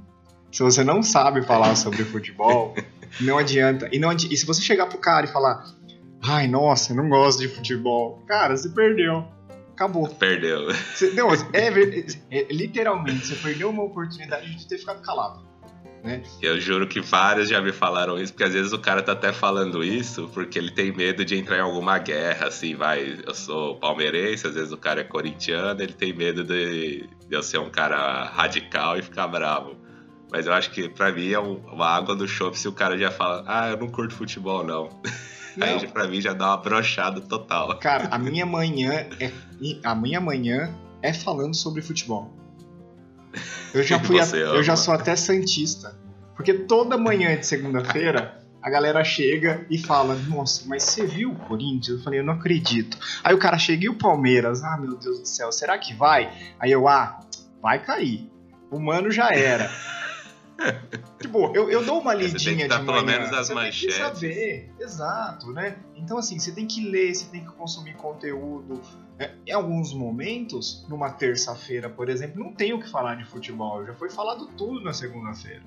Se 0.51 0.63
você 0.63 0.83
não 0.83 1.03
sabe 1.03 1.41
falar 1.43 1.75
sobre 1.75 2.03
futebol, 2.03 2.75
não 3.19 3.37
adianta. 3.37 3.89
E, 3.91 3.99
não 3.99 4.09
adi 4.09 4.33
e 4.33 4.37
se 4.37 4.45
você 4.45 4.61
chegar 4.61 4.87
pro 4.87 4.97
cara 4.97 5.25
e 5.25 5.29
falar, 5.29 5.65
ai, 6.23 6.47
nossa, 6.47 6.93
eu 6.93 6.97
não 6.97 7.09
gosto 7.09 7.39
de 7.39 7.47
futebol, 7.47 8.23
cara, 8.27 8.55
você 8.55 8.69
perdeu. 8.69 9.25
Acabou. 9.73 10.07
Perdeu. 10.07 10.73
Você, 10.73 11.11
não, 11.11 11.31
é, 11.31 11.37
é, 11.53 12.05
é, 12.31 12.47
literalmente, 12.51 13.27
você 13.27 13.35
perdeu 13.35 13.69
uma 13.69 13.83
oportunidade 13.83 14.55
de 14.55 14.67
ter 14.67 14.79
ficado 14.79 15.01
calado. 15.03 15.45
Né? 16.03 16.23
Eu 16.41 16.59
juro 16.59 16.87
que 16.87 17.01
vários 17.01 17.49
já 17.49 17.61
me 17.61 17.71
falaram 17.71 18.17
isso, 18.17 18.33
porque 18.33 18.43
às 18.43 18.53
vezes 18.53 18.73
o 18.73 18.79
cara 18.79 19.01
tá 19.01 19.11
até 19.11 19.31
falando 19.31 19.83
isso 19.83 20.29
porque 20.33 20.57
ele 20.57 20.71
tem 20.71 20.91
medo 20.91 21.25
de 21.25 21.35
entrar 21.35 21.57
em 21.57 21.61
alguma 21.61 21.97
guerra, 21.99 22.47
assim, 22.47 22.75
vai, 22.75 23.19
eu 23.25 23.33
sou 23.33 23.75
palmeirense, 23.75 24.47
às 24.47 24.55
vezes 24.55 24.71
o 24.71 24.77
cara 24.77 25.01
é 25.01 25.03
corintiano, 25.03 25.81
ele 25.81 25.93
tem 25.93 26.13
medo 26.13 26.43
de, 26.43 27.07
de 27.27 27.35
eu 27.35 27.43
ser 27.43 27.59
um 27.59 27.69
cara 27.69 28.25
radical 28.25 28.97
e 28.97 29.01
ficar 29.01 29.27
bravo. 29.27 29.75
Mas 30.31 30.45
eu 30.45 30.53
acho 30.53 30.71
que 30.71 30.89
pra 30.89 31.11
mim 31.11 31.31
é 31.31 31.39
uma 31.39 31.87
água 31.87 32.15
do 32.15 32.27
chope 32.27 32.57
se 32.57 32.67
o 32.67 32.73
cara 32.73 32.97
já 32.97 33.09
fala, 33.09 33.43
ah, 33.47 33.69
eu 33.69 33.77
não 33.77 33.87
curto 33.87 34.13
futebol, 34.13 34.63
não. 34.63 34.89
não. 35.55 35.67
Aí 35.67 35.87
pra 35.87 36.07
mim 36.07 36.19
já 36.19 36.33
dá 36.33 36.47
uma 36.47 36.57
brochada 36.57 37.21
total. 37.21 37.77
Cara, 37.79 38.07
a 38.11 38.17
minha 38.17 38.45
manhã 38.45 39.07
é. 39.19 39.31
A 39.83 39.95
minha 39.95 40.19
manhã 40.19 40.73
é 41.01 41.13
falando 41.13 41.55
sobre 41.55 41.81
futebol. 41.81 42.33
Eu 43.73 43.83
já 43.83 43.99
fui. 44.03 44.19
A, 44.19 44.25
eu 44.25 44.63
já 44.63 44.75
sou 44.75 44.93
até 44.93 45.15
Santista. 45.15 45.97
Porque 46.35 46.53
toda 46.53 46.97
manhã 46.97 47.35
de 47.35 47.45
segunda-feira 47.47 48.43
a 48.61 48.69
galera 48.69 49.03
chega 49.03 49.65
e 49.69 49.77
fala: 49.77 50.13
Nossa, 50.27 50.67
mas 50.67 50.83
você 50.83 51.05
viu 51.05 51.31
o 51.31 51.35
Corinthians? 51.35 51.99
Eu 51.99 52.03
falei: 52.03 52.19
Eu 52.19 52.23
não 52.23 52.33
acredito. 52.33 52.97
Aí 53.23 53.33
o 53.33 53.39
cara 53.39 53.57
chega 53.57 53.85
e 53.85 53.89
o 53.89 53.95
Palmeiras? 53.95 54.63
Ah, 54.63 54.77
meu 54.77 54.97
Deus 54.97 55.21
do 55.21 55.25
céu, 55.25 55.51
será 55.51 55.77
que 55.77 55.93
vai? 55.93 56.31
Aí 56.59 56.71
eu: 56.71 56.87
Ah, 56.87 57.19
vai 57.61 57.81
cair. 57.81 58.29
O 58.69 58.79
mano 58.79 59.09
já 59.09 59.31
era. 59.31 59.71
tipo, 61.19 61.55
eu, 61.55 61.69
eu 61.69 61.85
dou 61.85 61.99
uma 61.99 62.13
lidinha 62.13 62.67
de 62.67 62.73
manhã. 62.73 62.85
Pelo 62.85 63.03
menos 63.03 63.33
as 63.33 63.47
você 63.47 63.53
manchetes. 63.53 63.97
Tem 63.97 64.09
que 64.09 64.19
saber, 64.19 64.71
exato, 64.79 65.51
né? 65.51 65.77
Então, 65.95 66.17
assim, 66.17 66.39
você 66.39 66.51
tem 66.51 66.65
que 66.65 66.89
ler, 66.89 67.13
você 67.13 67.25
tem 67.25 67.45
que 67.45 67.51
consumir 67.51 67.95
conteúdo. 67.95 68.81
É, 69.19 69.31
em 69.45 69.51
alguns 69.51 69.93
momentos, 69.93 70.85
numa 70.87 71.09
terça-feira, 71.09 71.89
por 71.89 72.09
exemplo, 72.09 72.43
não 72.43 72.53
tem 72.53 72.73
o 72.73 72.79
que 72.79 72.89
falar 72.89 73.15
de 73.15 73.25
futebol. 73.25 73.85
Já 73.85 73.93
foi 73.93 74.09
falado 74.09 74.47
tudo 74.57 74.81
na 74.81 74.93
segunda-feira. 74.93 75.63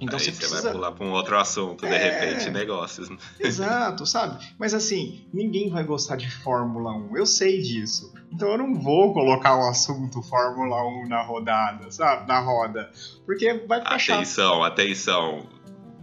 Então 0.00 0.18
Aí 0.18 0.24
você, 0.24 0.32
precisa... 0.32 0.62
vai 0.62 0.72
pular 0.72 0.92
para 0.92 1.06
um 1.06 1.12
outro 1.12 1.38
assunto, 1.38 1.86
de 1.86 1.92
é... 1.92 1.98
repente, 1.98 2.50
negócios. 2.50 3.08
Né? 3.08 3.16
Exato, 3.40 4.04
sabe? 4.04 4.44
Mas 4.58 4.74
assim, 4.74 5.26
ninguém 5.32 5.70
vai 5.70 5.84
gostar 5.84 6.16
de 6.16 6.30
Fórmula 6.42 6.92
1, 6.92 7.16
eu 7.16 7.26
sei 7.26 7.62
disso. 7.62 8.12
Então 8.32 8.50
eu 8.50 8.58
não 8.58 8.74
vou 8.74 9.12
colocar 9.12 9.56
o 9.56 9.68
assunto 9.68 10.20
Fórmula 10.22 10.84
1 11.04 11.08
na 11.08 11.22
rodada, 11.22 11.90
sabe? 11.90 12.26
Na 12.26 12.40
roda. 12.40 12.90
Porque 13.24 13.52
vai 13.66 13.80
ficar 13.80 13.94
atenção, 13.94 14.60
chato. 14.60 14.64
Atenção, 14.64 15.48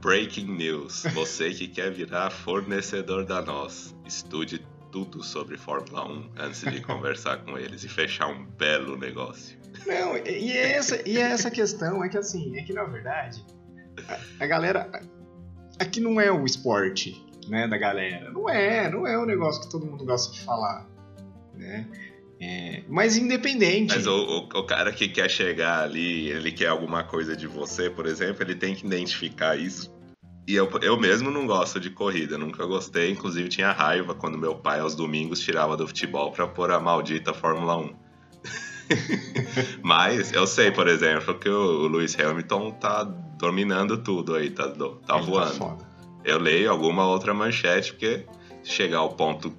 Breaking 0.01 0.55
news. 0.55 1.03
Você 1.13 1.51
que 1.51 1.67
quer 1.67 1.91
virar 1.91 2.31
fornecedor 2.31 3.23
da 3.23 3.39
nós, 3.39 3.95
estude 4.03 4.65
tudo 4.91 5.23
sobre 5.23 5.57
Fórmula 5.57 6.07
1 6.07 6.29
antes 6.39 6.61
de 6.61 6.81
conversar 6.81 7.37
com 7.45 7.57
eles 7.57 7.83
e 7.83 7.87
fechar 7.87 8.27
um 8.27 8.43
belo 8.43 8.97
negócio. 8.97 9.59
Não, 9.85 10.17
e 10.17 10.51
é 10.51 10.73
essa, 10.73 11.07
e 11.07 11.17
é 11.17 11.21
essa 11.21 11.51
questão, 11.51 12.03
é 12.03 12.09
que 12.09 12.17
assim, 12.17 12.57
é 12.57 12.63
que 12.63 12.73
na 12.73 12.83
verdade, 12.83 13.45
a, 14.39 14.45
galera. 14.45 14.89
Aqui 15.79 15.99
não 15.99 16.19
é 16.19 16.31
o 16.31 16.45
esporte, 16.45 17.23
né, 17.47 17.67
da 17.67 17.77
galera. 17.77 18.31
Não 18.31 18.49
é, 18.49 18.89
não 18.89 19.07
é 19.07 19.17
um 19.17 19.25
negócio 19.25 19.61
que 19.61 19.69
todo 19.69 19.85
mundo 19.85 20.05
gosta 20.05 20.33
de 20.33 20.41
falar, 20.41 20.87
né? 21.53 21.87
É, 22.39 22.83
mas 22.89 23.17
independente. 23.17 23.93
Mas 23.93 24.07
o, 24.07 24.15
o, 24.15 24.37
o, 24.39 24.65
cara 24.65 24.91
que 24.91 25.07
quer 25.07 25.29
chegar 25.29 25.83
ali, 25.83 26.29
ele 26.29 26.51
quer 26.51 26.67
alguma 26.67 27.03
coisa 27.03 27.35
de 27.35 27.45
você, 27.45 27.87
por 27.87 28.07
exemplo, 28.07 28.41
ele 28.43 28.55
tem 28.55 28.73
que 28.73 28.85
identificar 28.85 29.55
isso. 29.55 29.93
E 30.47 30.55
eu, 30.55 30.67
eu 30.81 30.99
mesmo 30.99 31.29
não 31.29 31.45
gosto 31.45 31.79
de 31.79 31.91
corrida, 31.91 32.39
nunca 32.39 32.65
gostei. 32.65 33.11
Inclusive 33.11 33.47
tinha 33.47 33.71
raiva 33.71 34.15
quando 34.15 34.39
meu 34.39 34.55
pai 34.55 34.79
aos 34.79 34.95
domingos 34.95 35.39
tirava 35.39 35.77
do 35.77 35.87
futebol 35.87 36.31
para 36.31 36.47
pôr 36.47 36.71
a 36.71 36.79
maldita 36.79 37.31
Fórmula 37.31 37.77
1. 37.77 38.00
Mas 39.83 40.31
eu 40.31 40.45
sei, 40.47 40.71
por 40.71 40.87
exemplo, 40.87 41.37
que 41.37 41.49
o 41.49 41.87
Lewis 41.87 42.17
Hamilton 42.19 42.71
tá 42.71 43.03
dominando 43.03 43.97
tudo 43.97 44.35
aí, 44.35 44.49
tá, 44.49 44.69
tá, 44.69 44.85
tá 45.05 45.17
voando. 45.17 45.59
Tá 45.59 45.77
eu 46.23 46.37
leio 46.37 46.69
alguma 46.69 47.05
outra 47.07 47.33
manchete, 47.33 47.93
porque 47.93 48.25
chegar 48.63 48.99
ao 48.99 49.09
ponto 49.09 49.53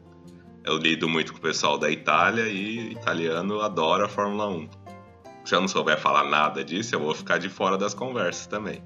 eu 0.65 0.77
lido 0.77 1.09
muito 1.09 1.33
com 1.33 1.39
o 1.39 1.43
pessoal 1.43 1.77
da 1.77 1.91
Itália 1.91 2.47
e 2.47 2.93
italiano 2.93 3.61
adora 3.61 4.07
a 4.07 4.09
Fórmula 4.09 4.49
1. 4.49 4.69
Se 5.45 5.55
eu 5.55 5.61
não 5.61 5.67
souber 5.67 5.99
falar 5.99 6.25
nada 6.25 6.63
disso, 6.63 6.95
eu 6.95 7.01
vou 7.01 7.15
ficar 7.15 7.39
de 7.39 7.49
fora 7.49 7.77
das 7.77 7.95
conversas 7.95 8.47
também. 8.47 8.83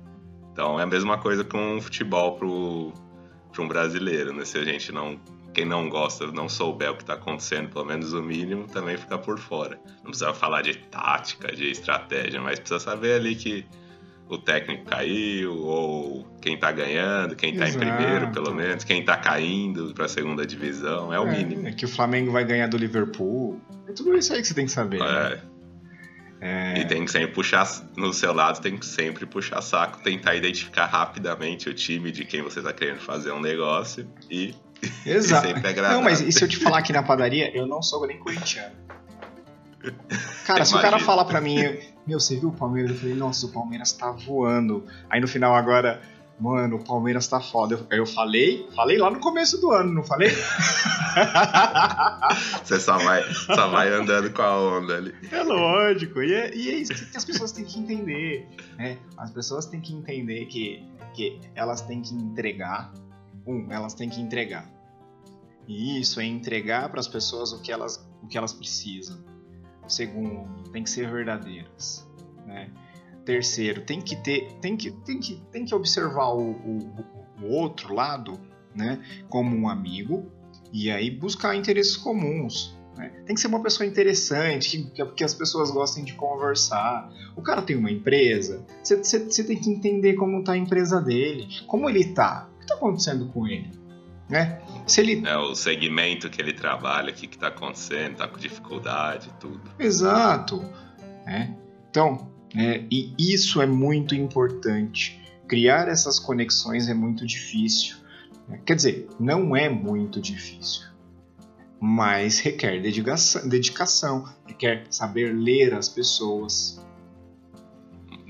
Então 0.53 0.81
é 0.81 0.85
a 0.85 0.87
mesma 0.87 1.19
coisa 1.19 1.45
com 1.45 1.77
o 1.77 1.83
futebol 1.83 2.37
pro, 2.39 2.93
pro 3.53 3.63
um 3.63 3.69
brasileiro, 3.69 4.33
né? 4.33 4.45
Se 4.45 4.57
a 4.57 4.65
gente 4.65 4.91
não. 4.91 5.21
Quem 5.57 5.65
não 5.65 5.89
gosta, 5.89 6.27
não 6.27 6.51
souber 6.51 6.91
o 6.91 6.97
que 6.97 7.03
está 7.03 7.15
acontecendo, 7.15 7.71
pelo 7.71 7.87
menos 7.87 8.13
o 8.13 8.23
mínimo, 8.23 8.67
também 8.67 8.99
fica 8.99 9.17
por 9.17 9.39
fora. 9.39 9.81
Não 10.05 10.11
precisa 10.11 10.35
falar 10.35 10.61
de 10.61 10.75
tática, 10.75 11.51
de 11.51 11.71
estratégia, 11.71 12.43
mas 12.43 12.59
precisa 12.59 12.79
saber 12.79 13.15
ali 13.15 13.35
que 13.35 13.65
o 14.29 14.37
técnico 14.37 14.85
caiu, 14.85 15.57
ou 15.57 16.27
quem 16.43 16.59
tá 16.59 16.71
ganhando, 16.71 17.35
quem 17.35 17.57
tá 17.57 17.67
Exato. 17.67 17.83
em 17.83 17.89
primeiro, 17.89 18.31
pelo 18.33 18.55
menos, 18.55 18.85
quem 18.85 19.03
tá 19.03 19.17
caindo 19.17 19.95
pra 19.95 20.07
segunda 20.09 20.45
divisão, 20.45 21.11
é 21.11 21.19
o 21.19 21.27
é, 21.27 21.39
mínimo. 21.39 21.67
É 21.67 21.73
que 21.73 21.87
o 21.87 21.89
Flamengo 21.89 22.31
vai 22.31 22.45
ganhar 22.45 22.67
do 22.67 22.77
Liverpool. 22.77 23.59
É 23.89 23.93
tudo 23.93 24.15
isso 24.15 24.35
aí 24.35 24.43
que 24.43 24.49
você 24.49 24.53
tem 24.53 24.67
que 24.67 24.73
saber. 24.73 25.01
É. 25.01 25.31
Né? 25.31 25.43
É... 26.39 26.81
E 26.81 26.85
tem 26.85 27.03
que 27.03 27.11
sempre 27.11 27.33
puxar, 27.33 27.67
no 27.97 28.13
seu 28.13 28.35
lado, 28.35 28.61
tem 28.61 28.77
que 28.77 28.85
sempre 28.85 29.25
puxar 29.25 29.63
saco, 29.63 30.03
tentar 30.03 30.35
identificar 30.35 30.85
rapidamente 30.85 31.71
o 31.71 31.73
time 31.73 32.13
de 32.13 32.27
quem 32.27 32.43
você 32.43 32.61
tá 32.61 32.75
querendo 32.75 33.01
fazer 33.01 33.33
um 33.33 33.41
negócio 33.41 34.07
e, 34.31 34.55
Exato. 35.05 35.49
Não, 35.91 36.03
mas 36.03 36.21
e 36.21 36.33
se 36.33 36.43
eu 36.43 36.49
te 36.49 36.59
falar 36.59 36.79
aqui 36.79 36.93
na 36.93 37.03
padaria, 37.03 37.57
eu 37.57 37.67
não 37.67 37.83
sou 37.83 38.07
nem 38.07 38.19
corintiano. 38.19 38.75
Cara, 40.45 40.65
se 40.65 40.75
o 40.75 40.81
cara 40.81 40.99
falar 40.99 41.25
pra 41.25 41.41
mim, 41.41 41.59
meu, 42.07 42.19
você 42.21 42.37
viu 42.37 42.49
o 42.49 42.53
Palmeiras? 42.53 42.93
Eu 42.93 42.99
falei, 42.99 43.15
nossa, 43.15 43.47
o 43.47 43.53
Palmeiras 43.53 43.93
tá 43.93 44.11
voando. 44.11 44.85
Aí 45.09 45.21
no 45.21 45.29
final 45.29 45.55
agora, 45.55 46.01
mano, 46.39 46.77
o 46.77 46.85
Palmeiras 46.85 47.27
tá 47.27 47.41
foda. 47.41 47.75
Eu, 47.75 47.87
eu 47.99 48.07
falei, 48.07 48.69
falei 48.75 48.99
lá 48.99 49.11
no 49.11 49.19
começo 49.21 49.61
do 49.61 49.71
ano, 49.71 49.93
não 49.93 50.03
falei? 50.05 50.31
você 52.63 52.81
só 52.81 52.99
vai, 52.99 53.23
só 53.33 53.69
vai 53.69 53.93
andando 53.93 54.31
com 54.33 54.43
a 54.43 54.79
onda 54.79 54.97
ali. 54.97 55.15
É 55.31 55.43
lógico, 55.43 56.23
e 56.23 56.33
é, 56.33 56.55
e 56.55 56.71
é 56.71 56.75
isso 56.75 56.95
que 56.95 57.17
as 57.17 57.25
pessoas 57.25 57.53
têm 57.53 57.65
que 57.65 57.79
entender. 57.79 58.49
Né? 58.77 58.99
As 59.17 59.31
pessoas 59.31 59.67
têm 59.67 59.81
que 59.81 59.95
entender 59.95 60.47
que, 60.47 60.85
que 61.15 61.41
elas 61.55 61.81
têm 61.83 62.03
que 62.03 62.15
entregar. 62.15 62.93
Um, 63.47 63.71
elas 63.71 63.95
têm 63.95 64.09
que 64.09 64.21
entregar. 64.21 64.71
E 65.69 66.01
isso 66.01 66.21
é 66.21 66.25
entregar 66.25 66.89
para 66.89 67.01
as 67.01 67.09
pessoas 67.09 67.53
o 67.53 67.61
que 67.61 67.73
elas, 67.73 68.09
o 68.23 68.27
que 68.27 68.37
elas 68.37 68.53
precisam 68.53 69.25
Segundo, 69.89 70.49
tem 70.73 70.83
que 70.83 70.91
ser 70.91 71.11
verdadeiras. 71.11 72.07
Né? 72.47 72.71
Terceiro, 73.25 73.83
tem 73.83 74.01
que 74.01 74.17
ter, 74.17 74.53
tem 74.61 74.77
que, 74.77 74.91
tem 74.91 75.19
que, 75.19 75.43
tem 75.53 75.65
que 75.65 75.75
observar 75.75 76.31
o, 76.31 76.51
o, 76.51 76.79
o 77.43 77.47
outro 77.49 77.95
lado, 77.95 78.39
né, 78.75 79.01
como 79.29 79.57
um 79.57 79.69
amigo 79.69 80.31
e 80.73 80.91
aí 80.91 81.11
buscar 81.11 81.57
interesses 81.57 81.97
comuns. 81.97 82.77
Né? 82.97 83.09
Tem 83.27 83.35
que 83.35 83.41
ser 83.41 83.49
uma 83.49 83.63
pessoa 83.63 83.87
interessante, 83.87 84.83
que, 84.95 85.05
que, 85.07 85.25
as 85.25 85.35
pessoas 85.35 85.71
gostem 85.71 86.05
de 86.05 86.15
conversar. 86.15 87.13
O 87.37 87.43
cara 87.43 87.63
tem 87.63 87.77
uma 87.77 87.91
empresa, 87.91 88.65
você 88.83 89.45
tem 89.45 89.59
que 89.59 89.71
entender 89.71 90.15
como 90.15 90.41
está 90.41 90.53
a 90.53 90.57
empresa 90.57 91.01
dele, 91.01 91.49
como 91.67 91.89
ele 91.89 92.01
está, 92.01 92.49
está 92.67 92.75
acontecendo 92.75 93.27
com 93.29 93.47
ele 93.47 93.87
né? 94.29 94.61
Se 94.87 95.01
ele... 95.01 95.27
É 95.27 95.37
o 95.37 95.55
segmento 95.55 96.29
que 96.29 96.41
ele 96.41 96.53
trabalha, 96.53 97.11
o 97.11 97.15
que 97.15 97.27
está 97.27 97.49
acontecendo, 97.49 98.13
está 98.13 98.29
com 98.29 98.39
dificuldade, 98.39 99.31
tudo. 99.41 99.61
Exato. 99.79 100.65
É. 101.27 101.49
Então, 101.91 102.31
é, 102.55 102.85
e 102.91 103.15
isso 103.19 103.61
é 103.61 103.67
muito 103.67 104.15
importante. 104.15 105.21
Criar 105.49 105.89
essas 105.89 106.19
conexões 106.19 106.89
é 106.89 106.95
muito 106.95 107.27
difícil. 107.27 107.97
Quer 108.65 108.77
dizer, 108.77 109.09
não 109.19 109.57
é 109.57 109.69
muito 109.69 110.21
difícil, 110.21 110.87
mas 111.81 112.39
requer 112.39 112.81
dedicação, 112.81 113.49
dedicação 113.49 114.25
requer 114.47 114.87
saber 114.89 115.35
ler 115.35 115.75
as 115.75 115.89
pessoas. 115.89 116.81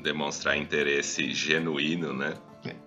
Demonstrar 0.02 0.56
interesse 0.56 1.34
genuíno, 1.34 2.14
né? 2.14 2.32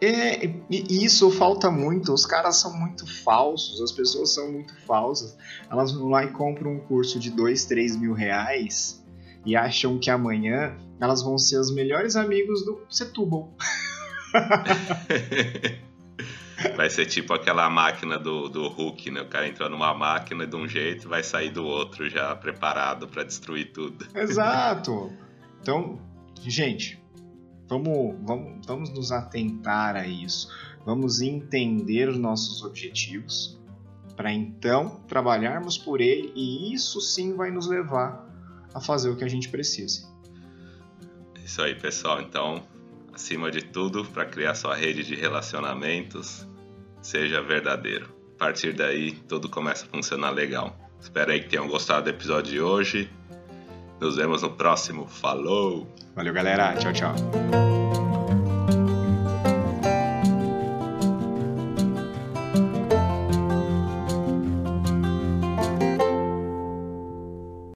É, 0.01 0.45
e 0.69 1.03
isso 1.03 1.29
falta 1.31 1.69
muito. 1.69 2.13
Os 2.13 2.25
caras 2.25 2.57
são 2.57 2.77
muito 2.77 3.05
falsos, 3.23 3.81
as 3.81 3.91
pessoas 3.91 4.33
são 4.33 4.51
muito 4.51 4.75
falsas. 4.85 5.37
Elas 5.69 5.91
vão 5.91 6.09
lá 6.09 6.23
e 6.23 6.31
compram 6.31 6.73
um 6.73 6.79
curso 6.79 7.19
de 7.19 7.29
2, 7.31 7.65
3 7.65 7.95
mil 7.97 8.13
reais 8.13 9.03
e 9.45 9.55
acham 9.55 9.97
que 9.97 10.09
amanhã 10.09 10.77
elas 10.99 11.21
vão 11.21 11.37
ser 11.37 11.57
os 11.57 11.71
melhores 11.71 12.15
amigos 12.15 12.65
do 12.65 12.81
Setúbal. 12.89 13.53
vai 16.75 16.89
ser 16.89 17.05
tipo 17.05 17.33
aquela 17.33 17.69
máquina 17.69 18.17
do, 18.17 18.49
do 18.49 18.67
Hulk, 18.67 19.11
né? 19.11 19.21
O 19.21 19.27
cara 19.27 19.47
entrou 19.47 19.69
numa 19.69 19.93
máquina 19.93 20.45
de 20.45 20.55
um 20.55 20.67
jeito 20.67 21.05
e 21.05 21.07
vai 21.07 21.23
sair 21.23 21.49
do 21.49 21.65
outro 21.65 22.09
já 22.09 22.35
preparado 22.35 23.07
para 23.07 23.23
destruir 23.23 23.71
tudo. 23.71 24.05
Exato. 24.13 25.11
Então, 25.61 25.99
gente, 26.41 27.01
Vamos, 27.69 28.15
vamos, 28.23 28.65
vamos 28.65 28.89
nos 28.89 29.11
atentar 29.11 29.95
a 29.95 30.07
isso. 30.07 30.51
Vamos 30.85 31.21
entender 31.21 32.09
os 32.09 32.17
nossos 32.17 32.63
objetivos 32.63 33.59
para 34.15 34.33
então 34.33 35.01
trabalharmos 35.07 35.77
por 35.77 36.01
ele 36.01 36.33
e 36.35 36.73
isso 36.73 36.99
sim 36.99 37.35
vai 37.35 37.51
nos 37.51 37.67
levar 37.67 38.27
a 38.73 38.81
fazer 38.81 39.09
o 39.09 39.15
que 39.15 39.23
a 39.23 39.29
gente 39.29 39.47
precisa. 39.49 40.09
Isso 41.45 41.61
aí, 41.61 41.73
pessoal. 41.75 42.21
Então, 42.21 42.63
acima 43.13 43.49
de 43.49 43.61
tudo, 43.61 44.03
para 44.05 44.25
criar 44.25 44.55
sua 44.55 44.75
rede 44.75 45.03
de 45.03 45.15
relacionamentos, 45.15 46.47
seja 47.01 47.41
verdadeiro. 47.41 48.09
A 48.35 48.39
partir 48.39 48.73
daí, 48.73 49.11
tudo 49.11 49.49
começa 49.49 49.85
a 49.85 49.89
funcionar 49.89 50.31
legal. 50.31 50.77
Espero 50.99 51.31
aí 51.31 51.41
que 51.41 51.49
tenham 51.49 51.67
gostado 51.67 52.03
do 52.03 52.09
episódio 52.09 52.51
de 52.51 52.61
hoje. 52.61 53.09
Nos 53.99 54.15
vemos 54.15 54.41
no 54.41 54.51
próximo. 54.51 55.07
Falou! 55.07 55.87
Valeu, 56.15 56.33
galera. 56.33 56.75
Tchau, 56.75 56.93
tchau. 56.93 57.15